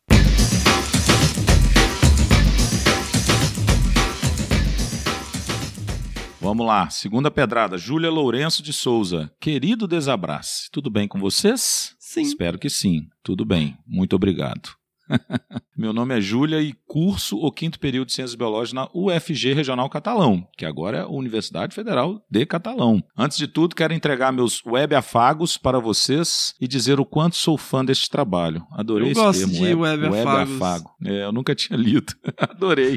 [6.45, 7.75] Vamos lá, segunda pedrada.
[7.75, 9.31] Júlia Lourenço de Souza.
[9.39, 11.95] Querido Desabrace, tudo bem com vocês?
[11.97, 12.21] Sim.
[12.21, 13.07] Espero que sim.
[13.23, 13.75] Tudo bem.
[13.83, 14.69] Muito obrigado.
[15.77, 19.89] Meu nome é Júlia e curso o quinto período de Ciências Biológicas na UFG Regional
[19.89, 23.03] Catalão, que agora é a Universidade Federal de Catalão.
[23.17, 27.57] Antes de tudo, quero entregar meus web afagos para vocês e dizer o quanto sou
[27.57, 28.65] fã deste trabalho.
[28.71, 30.55] Adorei Eu esse gosto termo, de web afagos.
[30.55, 30.89] afago.
[31.05, 32.13] É, eu nunca tinha lido.
[32.39, 32.95] Adorei.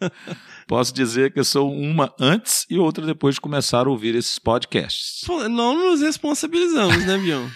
[0.66, 5.20] Posso dizer que sou uma antes e outra depois de começar a ouvir esses podcasts.
[5.48, 7.46] Não nos responsabilizamos, né, Bion?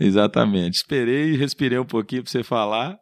[0.00, 0.76] Exatamente.
[0.76, 2.98] Esperei e respirei um pouquinho para você falar.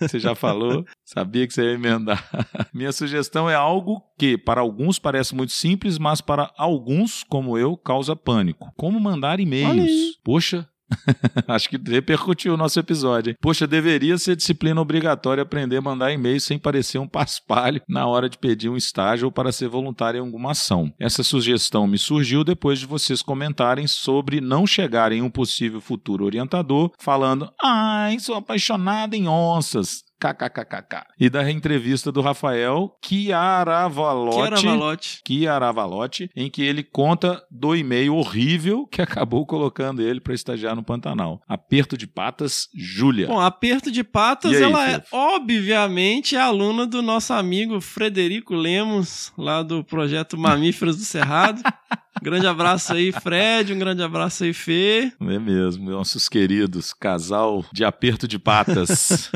[0.00, 2.22] Você já falou, sabia que você ia emendar.
[2.74, 7.76] Minha sugestão é algo que para alguns parece muito simples, mas para alguns, como eu,
[7.76, 8.70] causa pânico.
[8.76, 10.18] Como mandar e-mails.
[10.22, 10.68] Poxa,
[11.48, 13.30] Acho que repercutiu o nosso episódio.
[13.30, 13.36] hein?
[13.40, 18.28] Poxa, deveria ser disciplina obrigatória aprender a mandar e-mail sem parecer um paspalho na hora
[18.28, 20.92] de pedir um estágio ou para ser voluntário em alguma ação.
[20.98, 26.24] Essa sugestão me surgiu depois de vocês comentarem sobre não chegar em um possível futuro
[26.24, 30.02] orientador falando: ai, sou apaixonada em onças.
[30.22, 31.04] KKKKK.
[31.18, 35.20] E da entrevista do Rafael Chiaravalotti.
[35.26, 40.84] Chiaravalotti, em que ele conta do e-mail horrível que acabou colocando ele para estagiar no
[40.84, 41.42] Pantanal.
[41.48, 43.26] Aperto de patas, Júlia.
[43.26, 45.16] Bom, aperto de patas, aí, ela é Fefo?
[45.16, 51.60] obviamente aluna do nosso amigo Frederico Lemos, lá do projeto Mamíferos do Cerrado.
[52.20, 55.12] grande abraço aí, Fred, um grande abraço aí, Fê.
[55.20, 59.30] É mesmo, nossos queridos, casal de aperto de patas.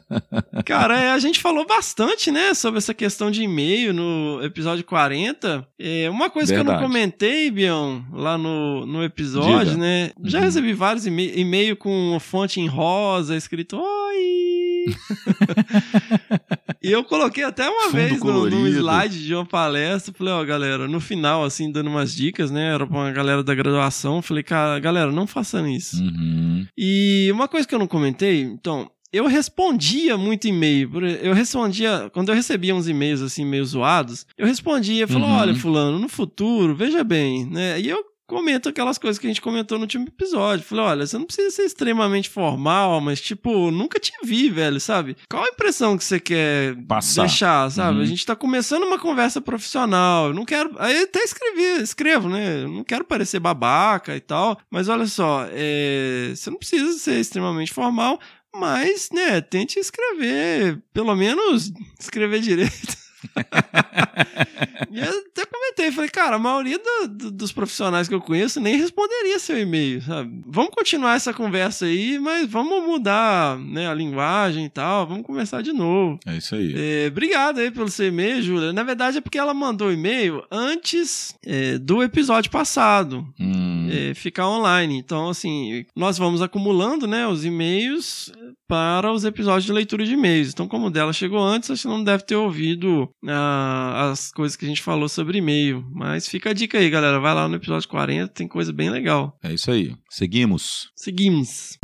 [0.66, 5.66] Cara, é, a gente falou bastante, né, sobre essa questão de e-mail no episódio 40.
[5.78, 6.82] É, uma coisa que eu Verdade.
[6.82, 9.76] não comentei, Bion, lá no, no episódio, Diga.
[9.78, 10.10] né?
[10.24, 10.44] Já Uhum.
[10.44, 14.86] recebi vários e-mail, e-mail com fonte em rosa, escrito Oi!
[16.82, 20.12] e eu coloquei até uma Fundo vez no, no slide de uma palestra.
[20.16, 22.74] Falei, ó, galera, no final, assim, dando umas dicas, né?
[22.74, 24.20] Era pra uma galera da graduação.
[24.22, 26.02] Falei, cara, galera, não façam isso.
[26.02, 26.66] Uhum.
[26.76, 30.90] E uma coisa que eu não comentei, então, eu respondia muito e-mail.
[31.22, 35.38] Eu respondia, quando eu recebia uns e-mails assim, meio zoados, eu respondia, falava, Uhum.
[35.40, 37.80] olha, fulano, no futuro, veja bem, né?
[37.80, 40.64] E eu comento aquelas coisas que a gente comentou no último episódio.
[40.64, 45.16] Falei, olha, você não precisa ser extremamente formal, mas tipo, nunca te vi, velho, sabe?
[45.28, 47.22] Qual a impressão que você quer Passar.
[47.22, 47.96] deixar, sabe?
[47.96, 48.04] Uhum.
[48.04, 50.28] A gente tá começando uma conversa profissional.
[50.28, 50.70] Eu não quero.
[50.78, 52.62] Aí até escrevi, escrevo, né?
[52.62, 54.56] Eu não quero parecer babaca e tal.
[54.70, 58.20] Mas olha só, é, você não precisa ser extremamente formal.
[58.54, 62.99] Mas, né, tente escrever, pelo menos escrever direito.
[64.90, 68.60] e eu até comentei, falei, cara, a maioria do- do- dos profissionais que eu conheço
[68.60, 70.42] nem responderia seu e-mail, sabe?
[70.46, 75.62] Vamos continuar essa conversa aí, mas vamos mudar né, a linguagem e tal, vamos conversar
[75.62, 76.18] de novo.
[76.26, 76.74] É isso aí.
[76.76, 78.72] É, obrigado aí pelo seu e-mail, Júlia.
[78.72, 84.48] Na verdade é porque ela mandou e-mail antes é, do episódio passado Hum, é, ficar
[84.48, 84.96] online.
[84.96, 88.32] Então, assim, nós vamos acumulando, né, os e-mails
[88.68, 90.50] para os episódios de leitura de e-mails.
[90.52, 94.64] Então, como o dela chegou antes, que não deve ter ouvido ah, as coisas que
[94.64, 95.84] a gente falou sobre e-mail.
[95.92, 97.18] Mas fica a dica aí, galera.
[97.18, 99.38] Vai lá no episódio 40, tem coisa bem legal.
[99.42, 99.94] é isso aí.
[100.08, 100.90] Seguimos.
[100.96, 101.78] Seguimos.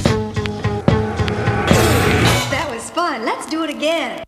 [2.50, 3.24] That was fun.
[3.24, 4.22] Let's do it again.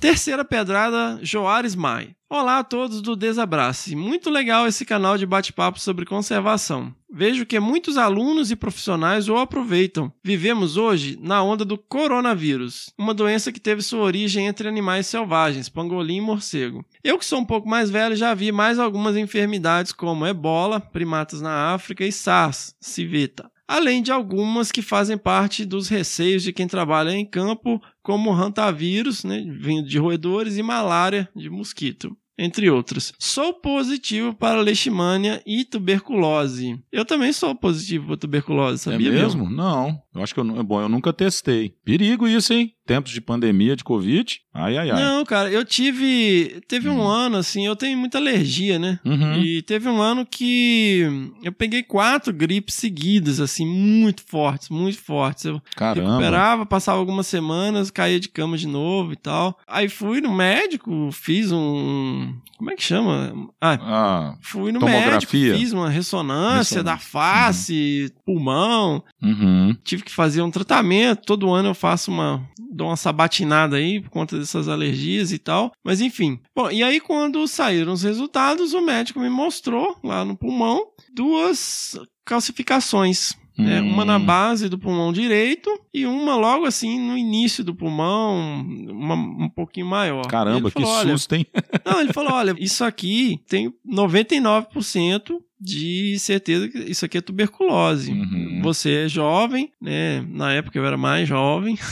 [0.00, 2.10] Terceira pedrada, Joares Mai.
[2.30, 3.96] Olá a todos do Desabrace.
[3.96, 6.94] Muito legal esse canal de bate-papo sobre conservação.
[7.12, 10.12] Vejo que muitos alunos e profissionais o aproveitam.
[10.22, 15.68] Vivemos hoje na onda do coronavírus, uma doença que teve sua origem entre animais selvagens,
[15.68, 16.84] pangolim e morcego.
[17.02, 21.40] Eu que sou um pouco mais velho já vi mais algumas enfermidades como ebola, primatas
[21.40, 26.66] na África e SARS, civeta além de algumas que fazem parte dos receios de quem
[26.66, 32.16] trabalha em campo, como hantavírus, né, vindo de roedores, e malária de mosquito.
[32.38, 33.12] Entre outros.
[33.18, 36.82] Sou positivo para leishmania e tuberculose.
[36.90, 39.08] Eu também sou positivo para tuberculose, sabia?
[39.08, 39.22] é meu?
[39.24, 39.50] mesmo?
[39.50, 40.00] Não.
[40.18, 41.72] Eu acho que eu, bom, eu nunca testei.
[41.84, 42.72] Perigo isso, hein?
[42.86, 44.40] Tempos de pandemia, de Covid.
[44.54, 45.00] Ai, ai, ai.
[45.02, 46.60] Não, cara, eu tive.
[46.66, 47.06] Teve um Hum.
[47.06, 48.98] ano, assim, eu tenho muita alergia, né?
[49.04, 49.34] Uhum.
[49.42, 51.06] E teve um ano que
[51.42, 55.44] eu peguei quatro gripes seguidas, assim, muito fortes, muito fortes.
[55.44, 56.08] Eu Caramba.
[56.12, 59.58] recuperava, passava algumas semanas, caía de cama de novo e tal.
[59.68, 62.34] Aí fui no médico, fiz um.
[62.56, 63.34] Como é que chama?
[63.60, 65.12] Ah, Ah, fui no Tomografia.
[65.12, 66.82] médico, fiz uma ressonância Ressonância.
[66.82, 69.04] da face, pulmão.
[69.22, 69.76] uhum.
[69.84, 71.26] Tive que fazer um tratamento.
[71.26, 72.46] Todo ano eu faço uma.
[72.70, 75.72] dou uma sabatinada aí por conta dessas alergias e tal.
[75.84, 76.40] Mas enfim.
[76.54, 81.98] Bom, e aí quando saíram os resultados, o médico me mostrou lá no pulmão duas
[82.24, 83.36] calcificações.
[83.58, 83.92] Hum.
[83.92, 89.16] Uma na base do pulmão direito e uma logo assim no início do pulmão, uma,
[89.16, 90.24] um pouquinho maior.
[90.28, 91.44] Caramba, Ele que falou, "Olha, susto, hein?
[91.84, 98.12] não, ele falou: olha, isso aqui tem 99% de certeza que isso aqui é tuberculose.
[98.12, 98.60] Uhum.
[98.62, 100.24] Você é jovem, né?
[100.30, 101.76] Na época eu era mais jovem.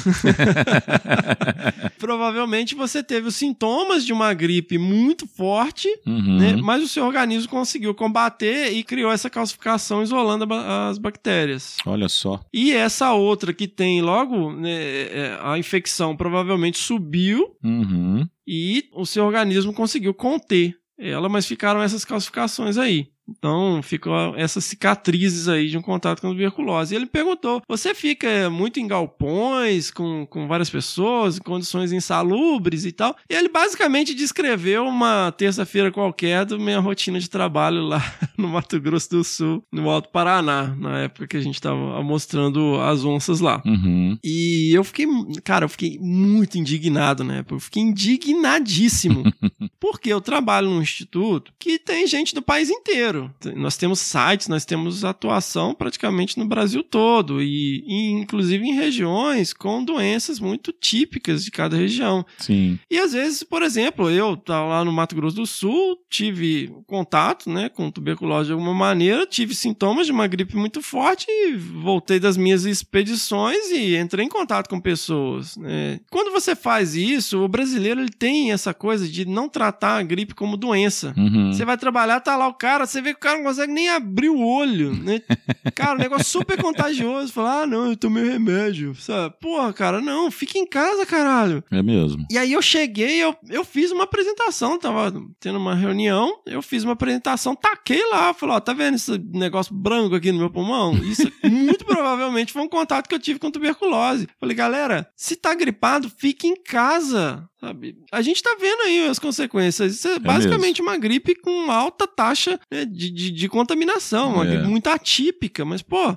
[1.98, 6.38] Provavelmente você teve os sintomas de uma gripe muito forte, Uhum.
[6.38, 6.56] né?
[6.56, 11.76] Mas o seu organismo conseguiu combater e criou essa calcificação isolando as bactérias.
[11.86, 12.40] Olha só.
[12.52, 18.26] E essa outra que tem logo, né, é, a infecção provavelmente subiu Uhum.
[18.46, 23.08] e o seu organismo conseguiu conter ela, mas ficaram essas calcificações aí.
[23.28, 26.94] Então, ficou essas cicatrizes aí de um contato com a tuberculose.
[26.94, 32.84] E ele perguntou: você fica muito em galpões, com, com várias pessoas, em condições insalubres
[32.84, 33.16] e tal?
[33.28, 38.02] E ele basicamente descreveu uma terça-feira qualquer da minha rotina de trabalho lá
[38.36, 42.80] no Mato Grosso do Sul, no Alto Paraná, na época que a gente estava mostrando
[42.80, 43.62] as onças lá.
[43.64, 44.18] Uhum.
[44.22, 45.06] E eu fiquei,
[45.42, 47.54] cara, eu fiquei muito indignado na época.
[47.56, 49.24] Eu fiquei indignadíssimo.
[49.80, 53.15] porque eu trabalho num instituto que tem gente do país inteiro.
[53.54, 57.42] Nós temos sites, nós temos atuação praticamente no Brasil todo.
[57.42, 62.24] E, e inclusive em regiões com doenças muito típicas de cada região.
[62.38, 62.78] Sim.
[62.90, 67.50] E às vezes, por exemplo, eu tava lá no Mato Grosso do Sul, tive contato,
[67.50, 72.18] né, com tuberculose de alguma maneira, tive sintomas de uma gripe muito forte e voltei
[72.18, 76.00] das minhas expedições e entrei em contato com pessoas, né.
[76.10, 80.34] Quando você faz isso, o brasileiro ele tem essa coisa de não tratar a gripe
[80.34, 81.14] como doença.
[81.16, 81.52] Uhum.
[81.52, 83.88] Você vai trabalhar, tá lá o cara, você vê que o cara não consegue nem
[83.88, 85.22] abrir o olho, né?
[85.74, 87.32] Cara, um negócio super contagioso.
[87.32, 89.34] Falar, ah, não, eu tomei remédio, sabe?
[89.40, 91.62] Porra, cara, não, fica em casa, caralho.
[91.70, 92.24] É mesmo.
[92.30, 96.82] E aí eu cheguei, eu, eu fiz uma apresentação, tava tendo uma reunião, eu fiz
[96.82, 100.94] uma apresentação, taquei lá, falei, ó, tá vendo esse negócio branco aqui no meu pulmão?
[100.94, 104.28] Isso muito provavelmente foi um contato que eu tive com tuberculose.
[104.40, 107.96] Falei, galera, se tá gripado, fique em casa, sabe?
[108.12, 109.94] A gente tá vendo aí as consequências.
[109.94, 114.50] Isso é, basicamente uma gripe com alta taxa né, de, de, de contaminação, uma É.
[114.50, 116.16] gripe muito atípica, mas, pô,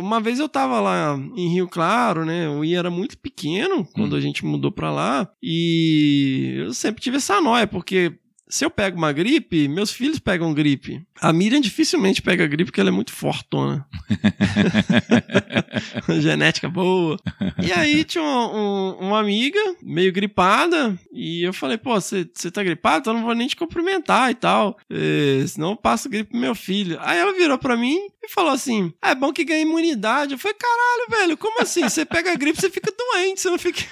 [0.00, 4.16] uma vez eu tava lá em Rio Claro, né, o I era muito pequeno quando
[4.16, 8.12] a gente mudou pra lá, e eu sempre tive essa noia, porque
[8.48, 11.02] se eu pego uma gripe, meus filhos pegam gripe.
[11.20, 13.86] A Miriam dificilmente pega gripe porque ela é muito fortona.
[16.20, 17.18] Genética boa.
[17.62, 22.62] E aí tinha um- um- uma amiga meio gripada e eu falei, pô, você tá
[22.62, 22.98] gripado?
[23.00, 24.76] Então eu não vou nem te cumprimentar e tal.
[24.90, 26.98] É, senão eu passo gripe pro meu filho.
[27.00, 30.32] Aí ela virou pra mim e falou assim: ah, é bom que ganha imunidade.
[30.32, 31.88] Eu falei, caralho, velho, como assim?
[31.88, 33.82] Você pega a gripe, você fica doente, você não fica.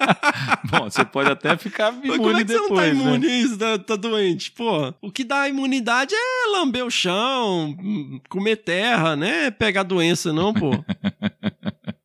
[0.70, 2.88] Bom, você pode até ficar imune como é que depois, você não tá né?
[2.90, 4.52] imune a isso, tá, tá doente?
[4.52, 7.76] Pô, o que dá imunidade é lamber o chão,
[8.28, 9.50] comer terra, né?
[9.50, 10.70] Pegar doença, não, pô.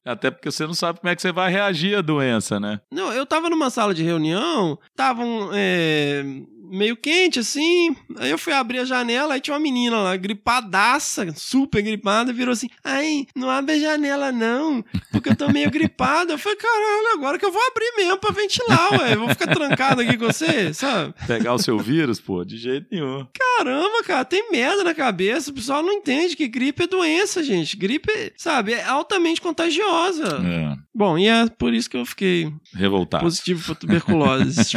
[0.05, 2.80] Até porque você não sabe como é que você vai reagir à doença, né?
[2.91, 6.24] Não, eu tava numa sala de reunião, estavam é,
[6.70, 7.95] meio quente assim.
[8.18, 12.53] Aí eu fui abrir a janela, aí tinha uma menina lá, gripadaça, super gripada, virou
[12.53, 16.34] assim: Ai, não abre a janela não, porque eu tô meio gripada.
[16.34, 19.13] Eu falei: Caralho, agora que eu vou abrir mesmo pra ventilar, ué.
[19.13, 21.13] Eu vou ficar trancado aqui com você, sabe?
[21.28, 23.26] Pegar o seu vírus, pô, de jeito nenhum.
[23.57, 25.51] Caramba, cara, tem merda na cabeça.
[25.51, 27.78] O pessoal não entende que gripe é doença, gente.
[27.78, 30.41] Gripe, sabe, é altamente contagiosa.
[30.43, 33.24] É, Bom, e é por isso que eu fiquei revoltado.
[33.24, 34.55] positivo para tuberculose.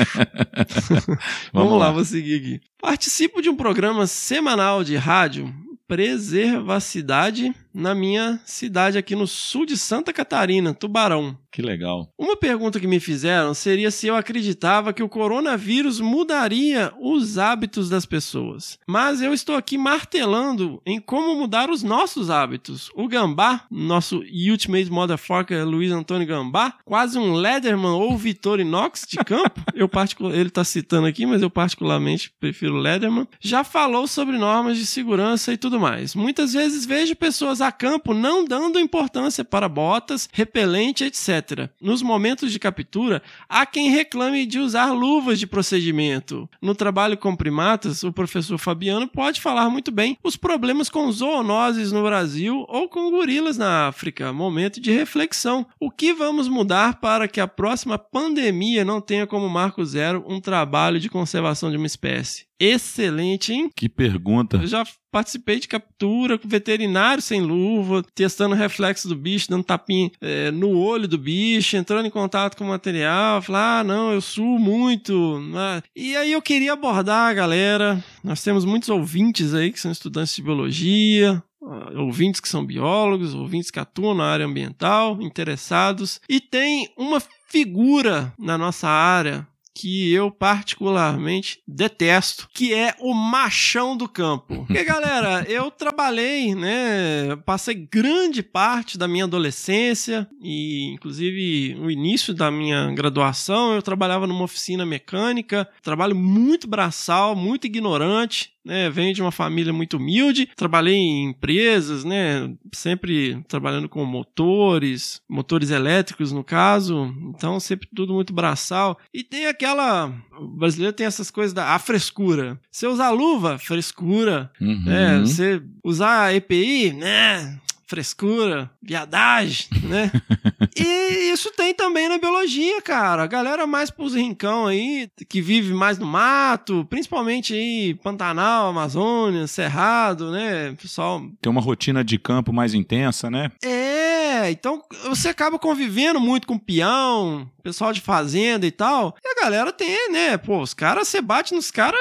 [1.53, 2.61] Vamos, lá, vou seguir aqui.
[2.81, 5.53] Participo de um programa semanal de rádio
[5.87, 11.37] Preservacidade na minha cidade aqui no sul de Santa Catarina, Tubarão.
[11.51, 12.13] Que legal.
[12.19, 17.89] Uma pergunta que me fizeram seria se eu acreditava que o coronavírus mudaria os hábitos
[17.89, 18.79] das pessoas.
[18.87, 22.91] Mas eu estou aqui martelando em como mudar os nossos hábitos.
[22.95, 29.61] O Gambá, nosso Ultimate Motherfucker Luiz Antônio Gambá, quase um Lederman ou Vitorinox de campo,
[29.75, 34.77] eu particu- ele está citando aqui, mas eu particularmente prefiro Lederman, já falou sobre normas
[34.77, 36.15] de segurança e tudo mais.
[36.15, 41.71] Muitas vezes vejo pessoas a campo não dando importância para botas, repelente, etc.
[41.81, 46.49] Nos momentos de captura, há quem reclame de usar luvas de procedimento.
[46.61, 51.93] No trabalho com primatas, o professor Fabiano pode falar muito bem os problemas com zoonoses
[51.93, 54.33] no Brasil ou com gorilas na África.
[54.33, 55.67] Momento de reflexão.
[55.81, 60.41] O que vamos mudar para que a próxima pandemia não tenha como marco zero um
[60.41, 62.49] trabalho de conservação de uma espécie?
[62.61, 63.71] Excelente, hein?
[63.75, 64.57] Que pergunta.
[64.57, 69.65] Eu já participei de captura com veterinário sem luva, testando o reflexo do bicho, dando
[69.65, 74.13] tapinha é, no olho do bicho, entrando em contato com o material, falar, ah, não,
[74.13, 75.41] eu suo muito.
[75.55, 75.83] Ah.
[75.95, 78.05] E aí eu queria abordar a galera.
[78.23, 83.35] Nós temos muitos ouvintes aí que são estudantes de biologia, ah, ouvintes que são biólogos,
[83.35, 86.21] ouvintes que atuam na área ambiental, interessados.
[86.29, 89.47] E tem uma figura na nossa área
[89.79, 94.65] que eu particularmente detesto, que é o machão do campo.
[94.67, 97.37] Porque, galera, eu trabalhei, né?
[97.47, 104.27] Passei grande parte da minha adolescência e, inclusive, o início da minha graduação, eu trabalhava
[104.27, 110.51] numa oficina mecânica, trabalho muito braçal, muito ignorante, né, venho de uma família muito humilde,
[110.55, 118.13] trabalhei em empresas, né, sempre trabalhando com motores, motores elétricos no caso, então sempre tudo
[118.13, 118.99] muito braçal.
[119.13, 122.61] E tem aquela, o brasileiro tem essas coisas da a frescura.
[122.71, 124.51] Você usar luva, frescura.
[124.61, 124.85] Uhum.
[124.87, 127.59] É, você usar EPI, né?
[127.89, 130.13] Frescura, viadagem, né?
[130.77, 133.23] e isso tem também na biologia, cara.
[133.23, 139.47] A galera mais pros rincão aí, que vive mais no mato, principalmente aí Pantanal, Amazônia,
[139.47, 140.75] Cerrado, né?
[140.81, 143.51] Pessoal Tem uma rotina de campo mais intensa, né?
[143.65, 149.17] é, então você acaba convivendo muito com peão, pessoal de fazenda e tal.
[149.25, 150.37] E a galera tem, né?
[150.37, 152.01] Pô, os caras, você bate nos caras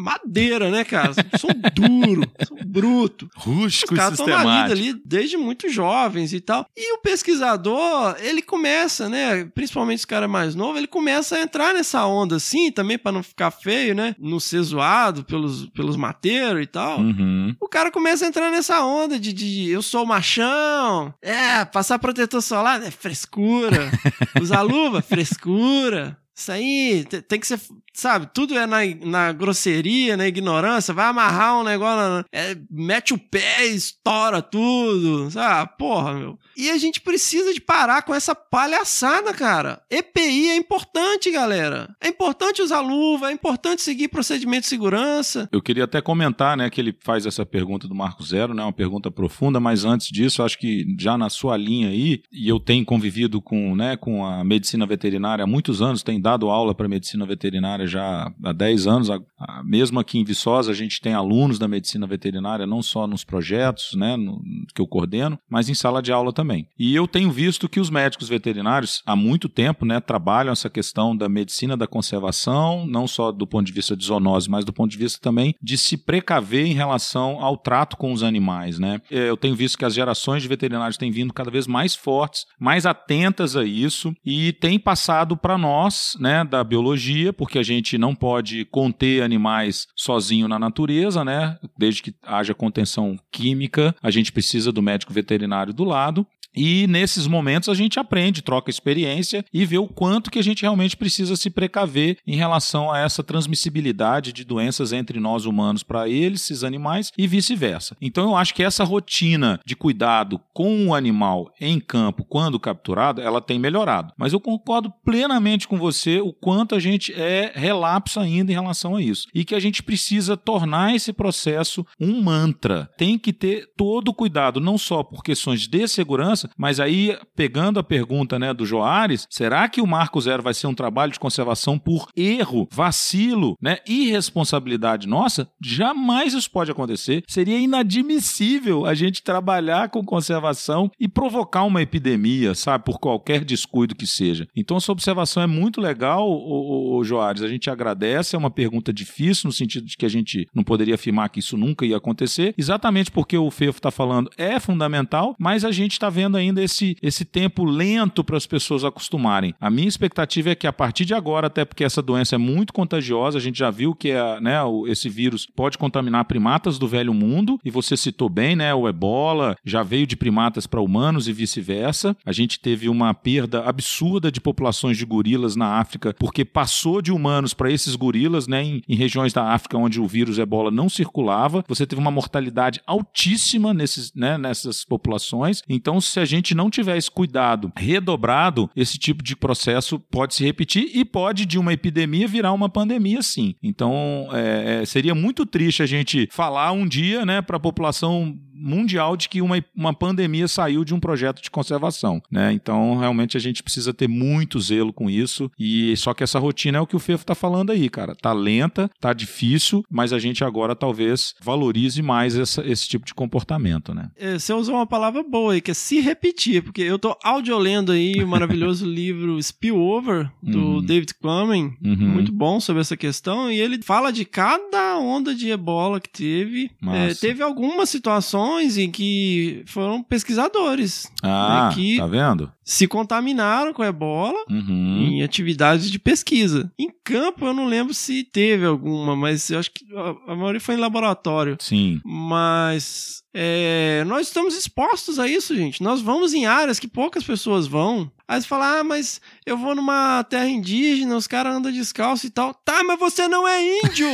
[0.00, 1.12] madeira, né, cara?
[1.38, 3.28] São duro, são bruto.
[3.36, 6.66] Rústico Os caras estão na vida ali desde muito jovens e tal.
[6.76, 9.44] E o pesquisador, ele começa, né?
[9.54, 13.22] Principalmente os caras mais novos, ele começa a entrar nessa onda assim, também pra não
[13.22, 14.14] ficar feio, né?
[14.18, 16.98] Não ser zoado pelos, pelos mateiros e tal.
[17.00, 17.54] Uhum.
[17.60, 22.42] O cara começa a entrar nessa onda de, de eu sou machão, é, passar protetor
[22.42, 23.90] solar é frescura,
[24.40, 26.16] usar luva, frescura.
[26.34, 27.60] Isso aí te- tem que ser,
[28.00, 30.94] sabe, tudo é na, na grosseria, na ignorância.
[30.94, 35.70] Vai amarrar um negócio, é, mete o pé, estoura tudo, sabe?
[35.78, 36.38] Porra, meu.
[36.56, 39.82] E a gente precisa de parar com essa palhaçada, cara.
[39.90, 41.94] EPI é importante, galera.
[42.00, 45.48] É importante usar luva, é importante seguir procedimento de segurança.
[45.52, 48.72] Eu queria até comentar, né, que ele faz essa pergunta do Marco Zero, né, uma
[48.72, 52.84] pergunta profunda, mas antes disso, acho que já na sua linha aí, e eu tenho
[52.84, 57.26] convivido com, né, com a medicina veterinária há muitos anos, tenho dado aula para medicina
[57.26, 61.58] veterinária já há 10 anos, a- a- mesmo aqui em Viçosa, a gente tem alunos
[61.58, 64.40] da medicina veterinária, não só nos projetos, né, no-
[64.74, 66.66] que eu coordeno, mas em sala de aula também.
[66.78, 71.16] E eu tenho visto que os médicos veterinários, há muito tempo, né, trabalham essa questão
[71.16, 74.90] da medicina da conservação, não só do ponto de vista de zoonose, mas do ponto
[74.90, 79.00] de vista também de se precaver em relação ao trato com os animais, né?
[79.10, 82.44] Eh, Eu tenho visto que as gerações de veterinários têm vindo cada vez mais fortes,
[82.58, 87.79] mais atentas a isso e têm passado para nós, né, da biologia, porque a gente
[87.80, 91.58] gente não pode conter animais sozinho na natureza, né?
[91.76, 96.26] Desde que haja contenção química, a gente precisa do médico veterinário do lado.
[96.54, 100.62] E nesses momentos a gente aprende, troca experiência e vê o quanto que a gente
[100.62, 106.08] realmente precisa se precaver em relação a essa transmissibilidade de doenças entre nós humanos para
[106.08, 107.96] eles, esses animais, e vice-versa.
[108.00, 113.20] Então eu acho que essa rotina de cuidado com o animal em campo, quando capturado,
[113.20, 114.12] ela tem melhorado.
[114.16, 118.96] Mas eu concordo plenamente com você o quanto a gente é relapso ainda em relação
[118.96, 119.26] a isso.
[119.34, 122.90] E que a gente precisa tornar esse processo um mantra.
[122.96, 127.78] Tem que ter todo o cuidado, não só por questões de segurança, mas aí, pegando
[127.78, 131.20] a pergunta né, do Joares, será que o Marco Zero vai ser um trabalho de
[131.20, 135.48] conservação por erro, vacilo, né, irresponsabilidade nossa?
[135.62, 137.22] Jamais isso pode acontecer.
[137.26, 143.94] Seria inadmissível a gente trabalhar com conservação e provocar uma epidemia, sabe, por qualquer descuido
[143.94, 144.46] que seja.
[144.56, 147.42] Então, essa observação é muito legal, o, o Joares.
[147.42, 150.94] A gente agradece, é uma pergunta difícil, no sentido de que a gente não poderia
[150.94, 155.64] afirmar que isso nunca ia acontecer, exatamente porque o Fefo está falando é fundamental, mas
[155.64, 159.54] a gente está vendo ainda esse, esse tempo lento para as pessoas acostumarem.
[159.60, 162.72] A minha expectativa é que a partir de agora, até porque essa doença é muito
[162.72, 167.12] contagiosa, a gente já viu que é, né, esse vírus pode contaminar primatas do velho
[167.12, 171.32] mundo, e você citou bem, né, o ebola já veio de primatas para humanos e
[171.32, 172.16] vice-versa.
[172.24, 177.12] A gente teve uma perda absurda de populações de gorilas na África, porque passou de
[177.12, 180.88] humanos para esses gorilas, né, em, em regiões da África onde o vírus ebola não
[180.88, 181.64] circulava.
[181.68, 185.62] Você teve uma mortalidade altíssima nesses, né, nessas populações.
[185.68, 190.44] Então, se a gente não tiver esse cuidado redobrado, esse tipo de processo pode se
[190.44, 193.54] repetir e pode, de uma epidemia, virar uma pandemia, sim.
[193.62, 198.38] Então, é, é seria muito triste a gente falar um dia né, para a população
[198.60, 202.52] mundial de que uma, uma pandemia saiu de um projeto de conservação, né?
[202.52, 206.78] Então, realmente a gente precisa ter muito zelo com isso e só que essa rotina
[206.78, 208.14] é o que o Fefo tá falando aí, cara.
[208.14, 213.14] Tá lenta, tá difícil, mas a gente agora talvez valorize mais essa, esse tipo de
[213.14, 214.10] comportamento, né?
[214.16, 217.92] É, você usou uma palavra boa aí, que é se repetir, porque eu tô audiolendo
[217.92, 220.82] aí o maravilhoso livro Spillover, do uhum.
[220.82, 221.96] David Quammen, uhum.
[221.96, 226.70] muito bom sobre essa questão, e ele fala de cada onda de ebola que teve.
[226.88, 232.50] É, teve algumas situações em que foram pesquisadores ah, né, que tá vendo?
[232.70, 235.08] Se contaminaram com ebola uhum.
[235.10, 236.70] em atividades de pesquisa.
[236.78, 239.84] Em campo eu não lembro se teve alguma, mas eu acho que
[240.28, 241.56] a maioria foi em laboratório.
[241.58, 242.00] Sim.
[242.04, 245.82] Mas é, nós estamos expostos a isso, gente.
[245.82, 248.10] Nós vamos em áreas que poucas pessoas vão.
[248.26, 252.30] Aí você fala, ah, mas eu vou numa terra indígena, os caras andam descalço e
[252.30, 252.54] tal.
[252.54, 254.08] Tá, mas você não é índio!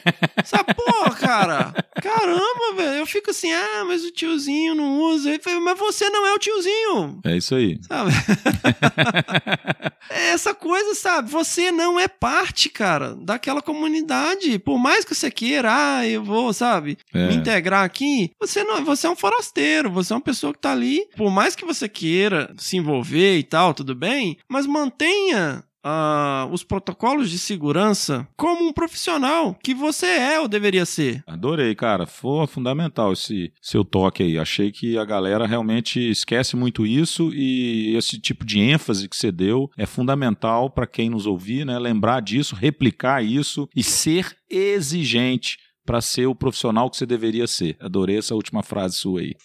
[0.36, 1.74] Essa porra, cara!
[2.02, 2.98] Caramba, velho.
[2.98, 5.30] Eu fico assim, ah, mas o tiozinho não usa.
[5.62, 7.20] Mas você não é o tiozinho!
[7.24, 7.78] É isso aí.
[7.82, 8.01] Sabe?
[10.10, 11.30] é essa coisa, sabe?
[11.30, 14.58] Você não é parte, cara, daquela comunidade.
[14.58, 17.28] Por mais que você queira, ah, eu vou, sabe, é.
[17.28, 20.72] me integrar aqui, você não, você é um forasteiro, você é uma pessoa que tá
[20.72, 21.06] ali.
[21.16, 26.62] Por mais que você queira se envolver e tal, tudo bem, mas mantenha Uh, os
[26.62, 31.24] protocolos de segurança como um profissional que você é ou deveria ser.
[31.26, 32.06] Adorei, cara.
[32.06, 34.38] Foi fundamental esse seu toque aí.
[34.38, 39.32] Achei que a galera realmente esquece muito isso e esse tipo de ênfase que você
[39.32, 41.78] deu é fundamental para quem nos ouvir, né?
[41.78, 47.76] Lembrar disso, replicar isso e ser exigente para ser o profissional que você deveria ser.
[47.80, 49.34] Adorei essa última frase sua aí.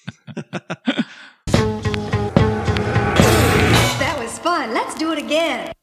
[4.48, 4.74] fun.
[4.74, 5.77] Let's do it again.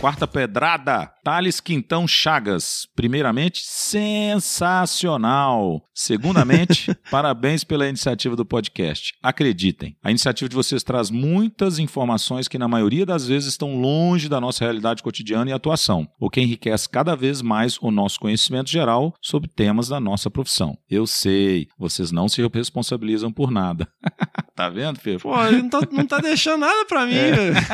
[0.00, 2.86] Quarta pedrada, Thales Quintão Chagas.
[2.94, 5.82] Primeiramente, sensacional.
[5.92, 9.14] Segundamente, parabéns pela iniciativa do podcast.
[9.20, 14.28] Acreditem, a iniciativa de vocês traz muitas informações que, na maioria das vezes, estão longe
[14.28, 18.70] da nossa realidade cotidiana e atuação, o que enriquece cada vez mais o nosso conhecimento
[18.70, 20.78] geral sobre temas da nossa profissão.
[20.88, 23.88] Eu sei, vocês não se responsabilizam por nada.
[24.54, 25.18] tá vendo, Fê?
[25.18, 27.32] Pô, ele não tá, não tá deixando nada pra mim, é.
[27.32, 27.56] velho.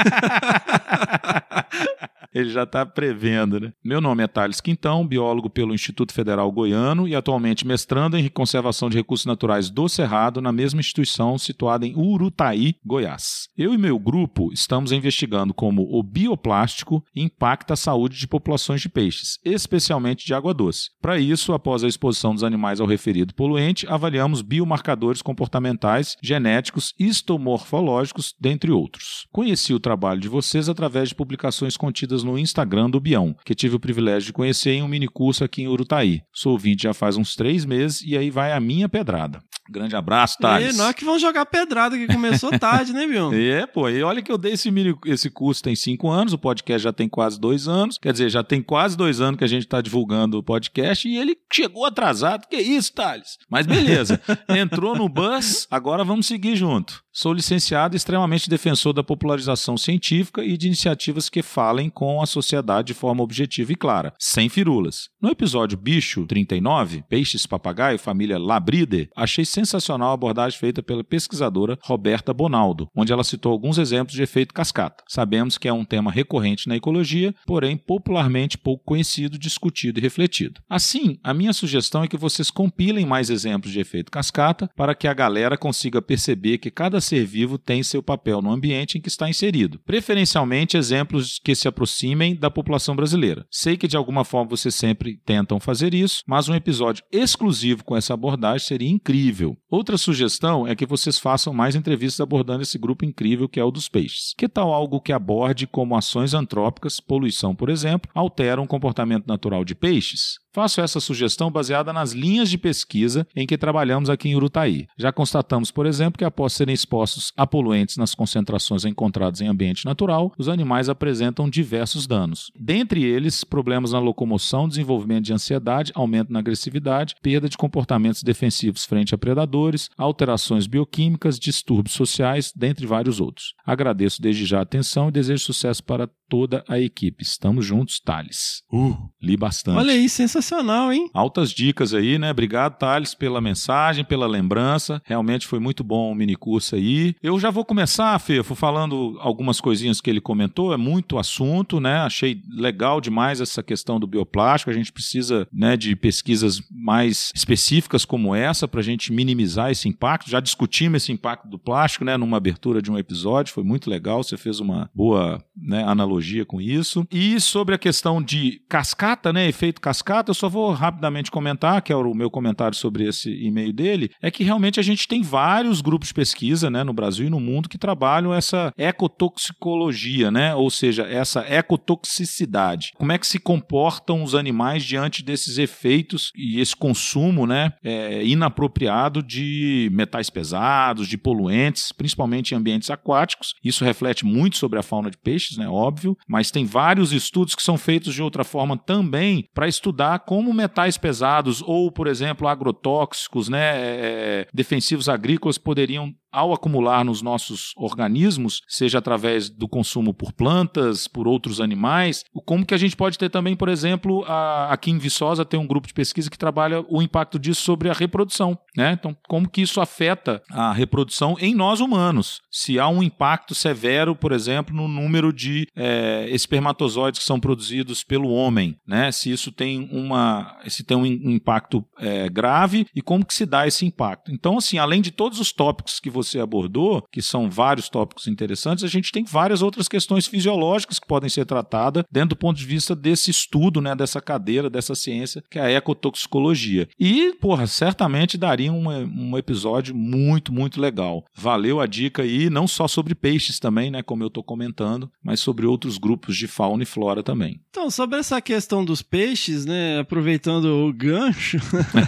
[2.34, 3.72] Ele já está prevendo, né?
[3.84, 8.90] Meu nome é Thales Quintão, biólogo pelo Instituto Federal Goiano e atualmente mestrando em conservação
[8.90, 13.46] de recursos naturais do Cerrado na mesma instituição situada em Urutaí, Goiás.
[13.56, 18.88] Eu e meu grupo estamos investigando como o bioplástico impacta a saúde de populações de
[18.88, 20.90] peixes, especialmente de água doce.
[21.00, 28.34] Para isso, após a exposição dos animais ao referido poluente, avaliamos biomarcadores comportamentais, genéticos, histomorfológicos,
[28.40, 29.28] dentre outros.
[29.30, 33.76] Conheci o trabalho de vocês através de publicações contidas no Instagram do Bião, que tive
[33.76, 36.22] o privilégio de conhecer em um minicurso aqui em Urutaí.
[36.32, 39.42] Sou ouvinte já faz uns três meses e aí vai a minha pedrada.
[39.70, 40.76] Grande abraço, E Thales.
[40.76, 43.32] nós que vamos jogar pedrada, que começou tarde, né, Bion?
[43.32, 46.38] É, pô, e olha que eu dei esse, mini, esse curso tem cinco anos, o
[46.38, 49.48] podcast já tem quase dois anos, quer dizer, já tem quase dois anos que a
[49.48, 52.46] gente tá divulgando o podcast e ele chegou atrasado.
[52.48, 53.38] Que isso, Thales?
[53.48, 57.02] Mas beleza, entrou no bus, agora vamos seguir junto.
[57.16, 62.26] Sou licenciado e extremamente defensor da popularização científica e de iniciativas que falem com a
[62.26, 65.08] sociedade de forma objetiva e clara, sem firulas.
[65.22, 72.34] No episódio Bicho 39, Peixes Papagaio, família Labride, achei sensacional abordagem feita pela pesquisadora Roberta
[72.34, 75.04] Bonaldo, onde ela citou alguns exemplos de efeito cascata.
[75.08, 80.60] Sabemos que é um tema recorrente na ecologia, porém popularmente pouco conhecido, discutido e refletido.
[80.68, 85.06] Assim, a minha sugestão é que vocês compilem mais exemplos de efeito cascata para que
[85.06, 89.08] a galera consiga perceber que cada ser vivo tem seu papel no ambiente em que
[89.08, 89.78] está inserido.
[89.84, 93.46] Preferencialmente exemplos que se aproximem da população brasileira.
[93.50, 97.96] Sei que de alguma forma vocês sempre tentam fazer isso, mas um episódio exclusivo com
[97.96, 99.43] essa abordagem seria incrível.
[99.70, 103.70] Outra sugestão é que vocês façam mais entrevistas abordando esse grupo incrível que é o
[103.70, 104.32] dos peixes.
[104.36, 109.64] Que tal algo que aborde como ações antrópicas, poluição, por exemplo, alteram o comportamento natural
[109.64, 110.43] de peixes?
[110.54, 114.86] Faço essa sugestão baseada nas linhas de pesquisa em que trabalhamos aqui em Urutaí.
[114.96, 119.84] Já constatamos, por exemplo, que após serem expostos a poluentes nas concentrações encontradas em ambiente
[119.84, 122.52] natural, os animais apresentam diversos danos.
[122.56, 128.84] Dentre eles, problemas na locomoção, desenvolvimento de ansiedade, aumento na agressividade, perda de comportamentos defensivos
[128.84, 133.54] frente a predadores, alterações bioquímicas, distúrbios sociais, dentre vários outros.
[133.66, 137.22] Agradeço desde já a atenção e desejo sucesso para toda a equipe.
[137.22, 138.64] Estamos juntos, Thales.
[138.72, 139.78] Uh, li bastante.
[139.78, 141.08] Olha aí, sensacional, hein?
[141.14, 142.32] Altas dicas aí, né?
[142.32, 145.00] Obrigado, Thales, pela mensagem, pela lembrança.
[145.04, 147.14] Realmente foi muito bom o minicurso aí.
[147.22, 150.74] Eu já vou começar, Fefo, falando algumas coisinhas que ele comentou.
[150.74, 151.98] É muito assunto, né?
[151.98, 154.72] Achei legal demais essa questão do bioplástico.
[154.72, 159.88] A gente precisa né, de pesquisas mais específicas como essa para a gente minimizar esse
[159.88, 160.28] impacto.
[160.28, 162.16] Já discutimos esse impacto do plástico, né?
[162.16, 163.54] Numa abertura de um episódio.
[163.54, 164.20] Foi muito legal.
[164.24, 167.06] Você fez uma boa né, analogia com isso.
[167.10, 169.48] E sobre a questão de cascata, né?
[169.48, 173.72] Efeito cascata, eu só vou rapidamente comentar, que é o meu comentário sobre esse e-mail
[173.72, 177.30] dele, é que realmente a gente tem vários grupos de pesquisa, né, no Brasil e
[177.30, 180.54] no mundo que trabalham essa ecotoxicologia, né?
[180.54, 182.92] Ou seja, essa ecotoxicidade.
[182.96, 188.24] Como é que se comportam os animais diante desses efeitos e esse consumo, né, é,
[188.24, 193.54] inapropriado de metais pesados, de poluentes, principalmente em ambientes aquáticos.
[193.62, 197.62] Isso reflete muito sobre a fauna de peixes, né, óbvio, mas tem vários estudos que
[197.62, 203.48] são feitos de outra forma também para estudar como metais pesados ou, por exemplo, agrotóxicos,
[203.48, 210.32] né, é, defensivos agrícolas poderiam ao acumular nos nossos organismos, seja através do consumo por
[210.32, 214.90] plantas, por outros animais, como que a gente pode ter também, por exemplo, a, aqui
[214.90, 218.58] em Viçosa tem um grupo de pesquisa que trabalha o impacto disso sobre a reprodução,
[218.76, 218.92] né?
[218.92, 222.40] Então, como que isso afeta a reprodução em nós humanos?
[222.50, 228.02] Se há um impacto severo, por exemplo, no número de é, espermatozoides que são produzidos
[228.02, 229.12] pelo homem, né?
[229.12, 233.66] Se isso tem uma, se tem um impacto é, grave e como que se dá
[233.68, 234.32] esse impacto?
[234.32, 238.84] Então, assim, além de todos os tópicos que você abordou, que são vários tópicos interessantes,
[238.84, 242.64] a gente tem várias outras questões fisiológicas que podem ser tratadas dentro do ponto de
[242.64, 246.88] vista desse estudo, né, dessa cadeira, dessa ciência, que é a ecotoxicologia.
[246.98, 251.24] E, porra, certamente daria um, um episódio muito, muito legal.
[251.34, 255.40] Valeu a dica aí, não só sobre peixes também, né, como eu estou comentando, mas
[255.40, 257.60] sobre outros grupos de fauna e flora também.
[257.70, 261.58] Então, sobre essa questão dos peixes, né, aproveitando o gancho,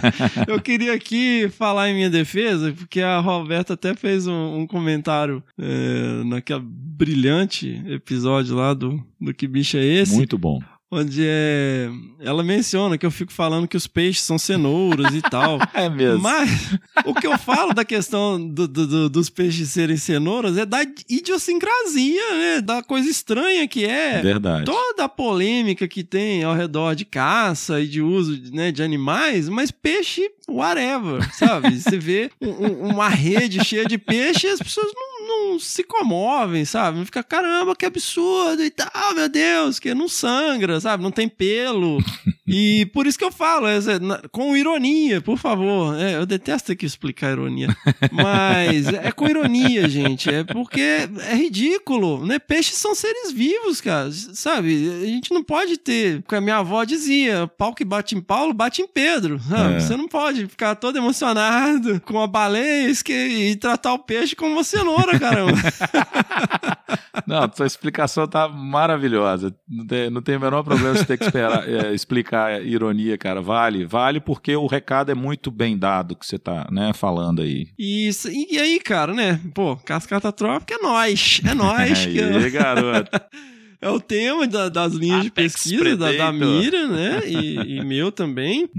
[0.47, 5.43] eu queria aqui falar em minha defesa, porque a Roberta até fez um, um comentário
[5.57, 10.15] é, naquele brilhante episódio lá do, do Que Bicho é Esse?
[10.15, 15.13] Muito bom onde é, ela menciona que eu fico falando que os peixes são cenouras
[15.13, 15.59] e tal.
[15.73, 16.23] É mesmo.
[16.23, 16.75] Mas
[17.05, 20.81] o que eu falo da questão do, do, do, dos peixes serem cenouras é da
[21.07, 22.61] idiosincrasia, né?
[22.61, 24.21] Da coisa estranha que é.
[24.21, 24.65] Verdade.
[24.65, 29.49] Toda a polêmica que tem ao redor de caça e de uso né, de animais,
[29.49, 31.79] mas peixe, whatever, sabe?
[31.79, 36.65] Você vê um, uma rede cheia de peixe e as pessoas não não se comovem,
[36.65, 36.97] sabe?
[36.97, 41.03] Não fica, caramba, que absurdo e tal, meu Deus, que não sangra, sabe?
[41.03, 41.97] Não tem pelo.
[42.47, 43.79] e por isso que eu falo, é,
[44.31, 45.99] com ironia, por favor.
[45.99, 47.67] É, eu detesto ter que explicar ironia.
[48.11, 50.29] Mas é com ironia, gente.
[50.29, 52.39] É porque é ridículo, né?
[52.39, 55.01] Peixes são seres vivos, cara, sabe?
[55.03, 58.53] A gente não pode ter, porque a minha avó dizia, pau que bate em Paulo,
[58.53, 59.75] bate em Pedro, sabe?
[59.75, 59.79] É.
[59.79, 64.63] Você não pode ficar todo emocionado com a baleia e tratar o peixe como uma
[64.63, 65.57] cenoura, pra caramba.
[67.27, 69.53] Não, sua explicação tá maravilhosa.
[69.67, 73.17] Não tem, não tem o menor problema você ter que esperar, é, explicar a ironia,
[73.17, 73.41] cara.
[73.41, 77.67] Vale, vale porque o recado é muito bem dado que você tá, né, falando aí.
[77.77, 79.41] Isso, e, e aí, cara, né?
[79.53, 81.41] Pô, cascata trópica é nós.
[81.45, 82.05] É nós.
[82.05, 82.21] que...
[82.21, 83.11] aí, garoto.
[83.79, 86.31] É o tema da- das linhas de Apex pesquisa da, da.
[86.33, 87.21] Mira, né?
[87.27, 88.67] E, e meu também.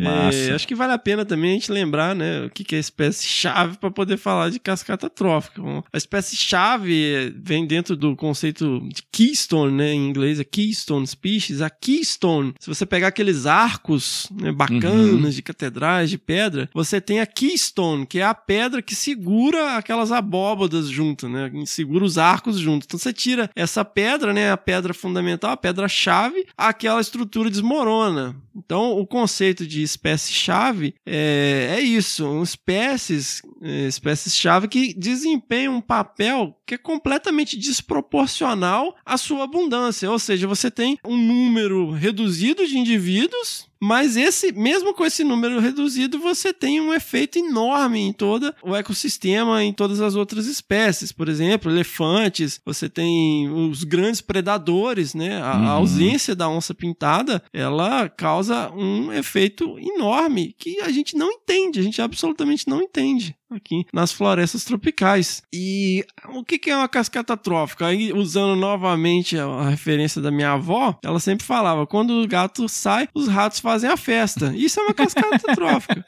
[0.51, 2.45] É, acho que vale a pena também a gente lembrar, né?
[2.47, 5.63] O que, que é espécie-chave para poder falar de cascata trófica.
[5.93, 9.93] A espécie-chave vem dentro do conceito de keystone, né?
[9.93, 11.61] Em inglês é keystone species.
[11.61, 17.21] A keystone, se você pegar aqueles arcos né, bacanas de catedrais de pedra, você tem
[17.21, 21.51] a keystone, que é a pedra que segura aquelas abóbadas junto, né?
[21.67, 22.87] Segura os arcos juntos.
[22.87, 24.51] Então você tira essa pedra, né?
[24.51, 28.37] A pedra fundamental, a pedra-chave, aquela estrutura desmorona.
[28.57, 36.57] Então o conceito de espécie-chave é, é isso, espécies, é, espécies-chave que desempenham um papel
[36.67, 40.11] que é completamente desproporcional à sua abundância.
[40.11, 45.61] Ou seja, você tem um número reduzido de indivíduos mas esse, mesmo com esse número
[45.61, 51.13] reduzido, você tem um efeito enorme em todo o ecossistema, em todas as outras espécies.
[51.13, 55.41] Por exemplo, elefantes, você tem os grandes predadores, né?
[55.43, 55.69] A, Uhum.
[55.69, 61.83] ausência da onça pintada, ela causa um efeito enorme que a gente não entende, a
[61.83, 65.43] gente absolutamente não entende aqui nas florestas tropicais.
[65.53, 67.87] E o que é uma cascata trófica?
[67.87, 73.09] Aí, usando novamente a, referência da minha avó, ela sempre falava: quando o gato sai,
[73.15, 74.53] os ratos fazem a festa.
[74.55, 76.05] Isso é uma cascata trófica.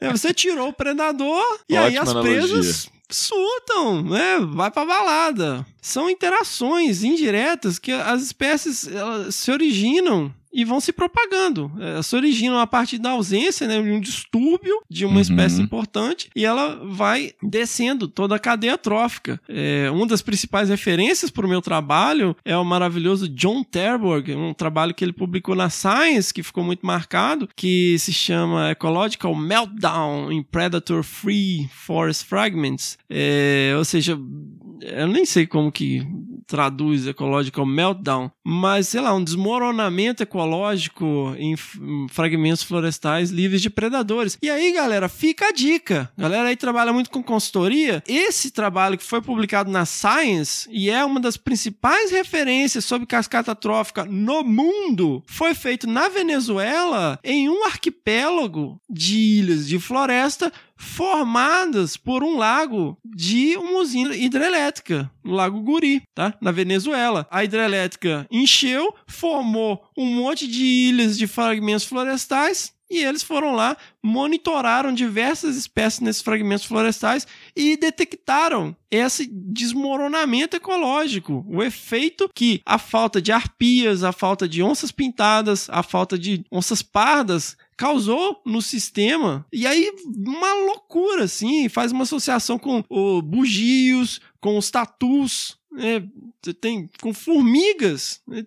[0.00, 2.40] É, Você tirou o predador e aí Ótima as analogia.
[2.40, 4.38] presas surtam, né?
[4.52, 5.66] Vai pra balada.
[5.80, 11.70] São interações indiretas que as espécies elas se originam e vão se propagando.
[11.78, 15.20] Elas se originam a partir da ausência, né, de um distúrbio de uma Uhum.
[15.20, 19.38] espécie importante e ela vai descendo toda a cadeia trófica.
[19.48, 24.54] É, uma das principais referências para o meu trabalho é o maravilhoso John Terborg, um
[24.54, 30.32] trabalho que ele publicou na Science, que ficou muito marcado, que se chama Ecological Meltdown
[30.32, 32.96] in Predator Free Forest Fragments.
[33.10, 34.18] É, ou seja,
[34.80, 36.06] eu nem sei como que
[36.46, 41.56] traduz ecological meltdown, mas sei lá, um desmoronamento ecológico em
[42.08, 44.38] fragmentos florestais livres de predadores.
[44.40, 46.10] E aí, galera, fica a dica.
[46.16, 48.02] Galera aí trabalha muito com consultoria.
[48.06, 53.54] Esse trabalho que foi publicado na Science e é uma das principais referências sobre cascata
[53.54, 61.96] trófica no mundo, foi feito na Venezuela em um arquipélago de ilhas de floresta formadas
[61.96, 66.34] por um lago de uma usina hidrelétrica, o Lago Guri, tá?
[66.40, 67.26] Na Venezuela.
[67.30, 73.76] A hidrelétrica encheu, formou um monte de ilhas de fragmentos florestais e eles foram lá,
[74.02, 82.78] monitoraram diversas espécies nesses fragmentos florestais e detectaram esse desmoronamento ecológico, o efeito que a
[82.78, 88.62] falta de arpias, a falta de onças pintadas, a falta de onças pardas causou no
[88.62, 89.44] sistema.
[89.52, 96.08] E aí, uma loucura, assim, faz uma associação com o bugios, com os tatus, né?
[96.60, 98.46] Tem com formigas, né?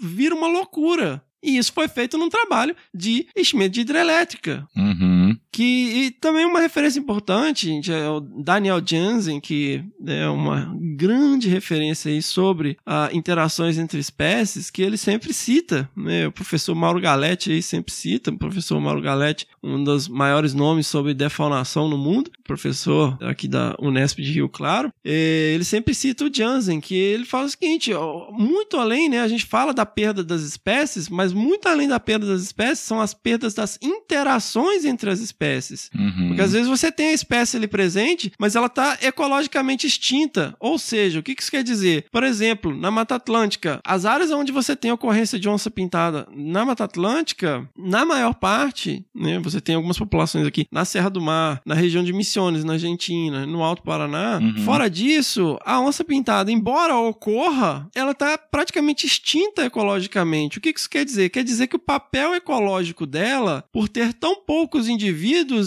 [0.00, 1.24] vira uma loucura.
[1.42, 4.66] E isso foi feito num trabalho de enchimento de hidrelétrica.
[4.76, 5.27] Uhum.
[5.50, 11.48] Que e também uma referência importante gente, é o Daniel Jansen, que é uma grande
[11.48, 16.26] referência aí sobre ah, interações entre espécies, que ele sempre cita, né?
[16.26, 20.86] O professor Mauro Galetti aí sempre cita, o professor Mauro Galetti, um dos maiores nomes
[20.86, 26.30] sobre defaunação no mundo, professor aqui da Unesp de Rio Claro, ele sempre cita o
[26.32, 27.90] Jansen, que ele fala o seguinte,
[28.30, 29.20] muito além, né?
[29.20, 33.00] A gente fala da perda das espécies, mas muito além da perda das espécies são
[33.00, 35.90] as perdas das interações entre as espécies.
[35.96, 36.28] Uhum.
[36.28, 40.54] Porque às vezes você tem a espécie ali presente, mas ela está ecologicamente extinta.
[40.58, 42.06] Ou seja, o que isso quer dizer?
[42.10, 46.64] Por exemplo, na Mata Atlântica, as áreas onde você tem ocorrência de onça pintada na
[46.64, 51.60] Mata Atlântica, na maior parte, né, você tem algumas populações aqui na Serra do Mar,
[51.64, 54.38] na região de Missiones, na Argentina, no Alto Paraná.
[54.38, 54.64] Uhum.
[54.64, 60.58] Fora disso, a onça pintada, embora ocorra, ela está praticamente extinta ecologicamente.
[60.58, 61.28] O que que isso quer dizer?
[61.30, 65.07] Quer dizer que o papel ecológico dela, por ter tão poucos indivíduos,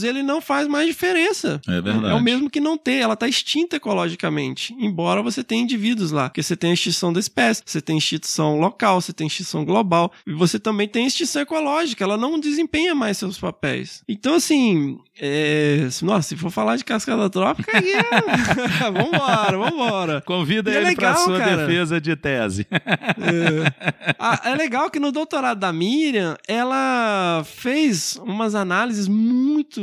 [0.03, 1.59] ele não faz mais diferença.
[1.67, 2.13] É verdade.
[2.13, 6.29] É o mesmo que não ter, ela está extinta ecologicamente, embora você tenha indivíduos lá,
[6.29, 10.11] porque você tem a extinção da espécie, você tem extinção local, você tem extinção global,
[10.25, 14.03] e você também tem extinção ecológica, ela não desempenha mais seus papéis.
[14.07, 15.87] Então, assim, é...
[16.01, 18.01] nossa, se for falar de cascada trópica, aí é...
[18.91, 20.21] vambora, vambora.
[20.21, 21.57] Convida E é ele para legal, sua cara.
[21.57, 22.67] defesa de tese.
[24.19, 29.30] Ah, é legal que no doutorado da Miriam, ela fez umas análises muito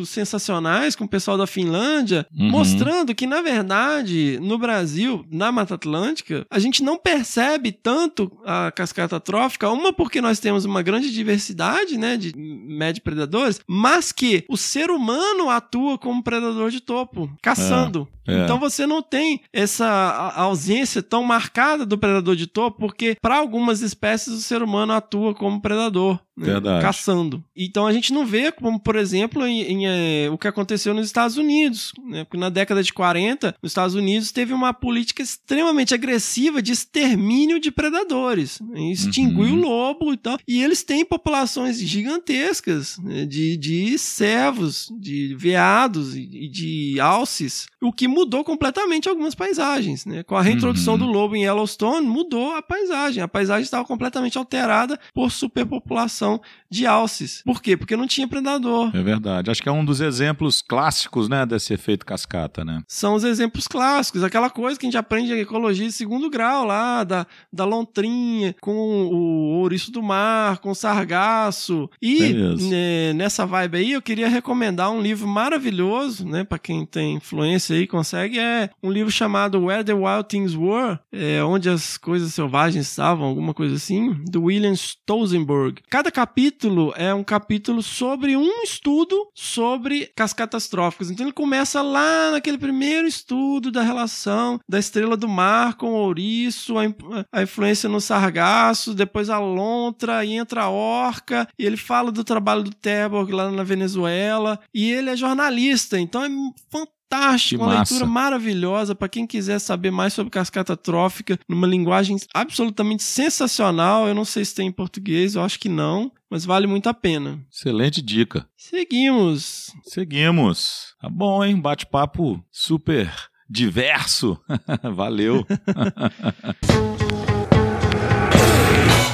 [0.04, 2.50] sensacionais com o pessoal da Finlândia, Uhum.
[2.50, 8.70] mostrando que, na verdade, no Brasil, na Mata Atlântica, a gente não percebe tanto a
[8.70, 14.44] cascata trófica, uma porque nós temos uma grande diversidade, né, de médio predadores, mas que
[14.48, 18.08] o ser humano atua como predador de topo, caçando.
[18.26, 18.44] É, é.
[18.44, 23.80] Então você não tem essa ausência tão marcada do predador de topo, porque para algumas
[23.80, 27.42] espécies o ser humano atua como predador, né, caçando.
[27.56, 31.06] Então a gente não vê como, por exemplo, em, em, eh, o que aconteceu nos
[31.06, 32.24] Estados Unidos, né?
[32.24, 37.60] Porque na década de 40, nos Estados Unidos teve uma política extremamente agressiva de extermínio
[37.60, 38.80] de predadores, né?
[38.90, 39.52] extinguiu Uhum.
[39.52, 43.24] o lobo e tal, e eles têm populações gigantescas né?
[43.26, 50.04] de, de cervos, de veados e e de alces, o que mudou completamente algumas paisagens,
[50.06, 50.22] né?
[50.22, 50.98] Com a reintrodução Uhum.
[51.00, 53.22] do lobo em Yellowstone, mudou a paisagem.
[53.22, 57.42] A paisagem estava completamente alterada por superpopulação de alces.
[57.44, 57.76] Por quê?
[57.76, 58.94] Porque não tinha predador.
[58.94, 59.27] É verdade.
[59.46, 62.82] Acho que é um dos exemplos clássicos, né, desse efeito cascata, né?
[62.86, 66.64] São os exemplos clássicos, aquela coisa que a gente aprende em ecologia de segundo grau
[66.64, 71.88] lá, da, da lontrinha, com o ouriço do mar, com o sargaço.
[72.00, 72.32] E É
[72.68, 77.76] né, nessa vibe aí, eu queria recomendar um livro maravilhoso, né, para quem tem influência
[77.76, 82.32] aí, consegue, é um livro chamado Where the Wild Things Were, é, onde as coisas
[82.32, 85.82] selvagens estavam, alguma coisa assim, do William Stolzenberg.
[85.88, 91.10] Cada capítulo é um capítulo sobre um estudo sobre cascatas tróficas.
[91.10, 95.94] Então ele começa lá naquele primeiro estudo da relação da estrela do mar com o
[95.98, 96.94] ouriço, a, in-
[97.32, 102.24] a influência no sargaço, depois a lontra, e entra a orca, e ele fala do
[102.24, 106.28] trabalho do Terborg lá na Venezuela, e ele é jornalista, então é
[106.70, 112.18] fantástico, Que uma leitura maravilhosa para quem quiser saber mais sobre cascata trófica, numa linguagem
[112.34, 114.06] absolutamente sensacional.
[114.06, 116.94] Eu não sei se tem em português, eu acho que não, mas vale muito a
[116.94, 117.40] pena.
[117.50, 118.48] Excelente dica.
[118.56, 119.72] Seguimos.
[119.84, 120.94] Seguimos.
[121.00, 121.60] Tá bom, hein?
[121.60, 123.10] Bate-papo super
[123.48, 124.38] diverso.
[124.94, 125.44] Valeu.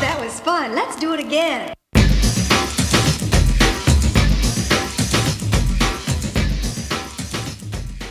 [0.00, 0.74] That was fun.
[0.74, 1.72] Let's do it again.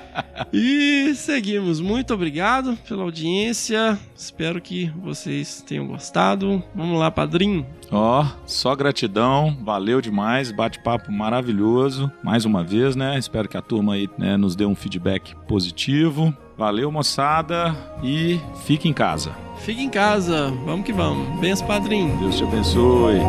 [0.57, 1.81] E seguimos.
[1.81, 3.99] Muito obrigado pela audiência.
[4.15, 6.63] Espero que vocês tenham gostado.
[6.73, 7.65] Vamos lá, padrinho.
[7.91, 13.17] Ó, só gratidão, valeu demais, bate-papo maravilhoso, mais uma vez, né?
[13.19, 16.33] Espero que a turma aí né, nos dê um feedback positivo.
[16.57, 19.35] Valeu, moçada, e fique em casa.
[19.57, 20.51] Fique em casa.
[20.65, 21.37] Vamos que vamos.
[21.41, 22.17] Benção, padrinho.
[22.17, 23.19] Deus te abençoe.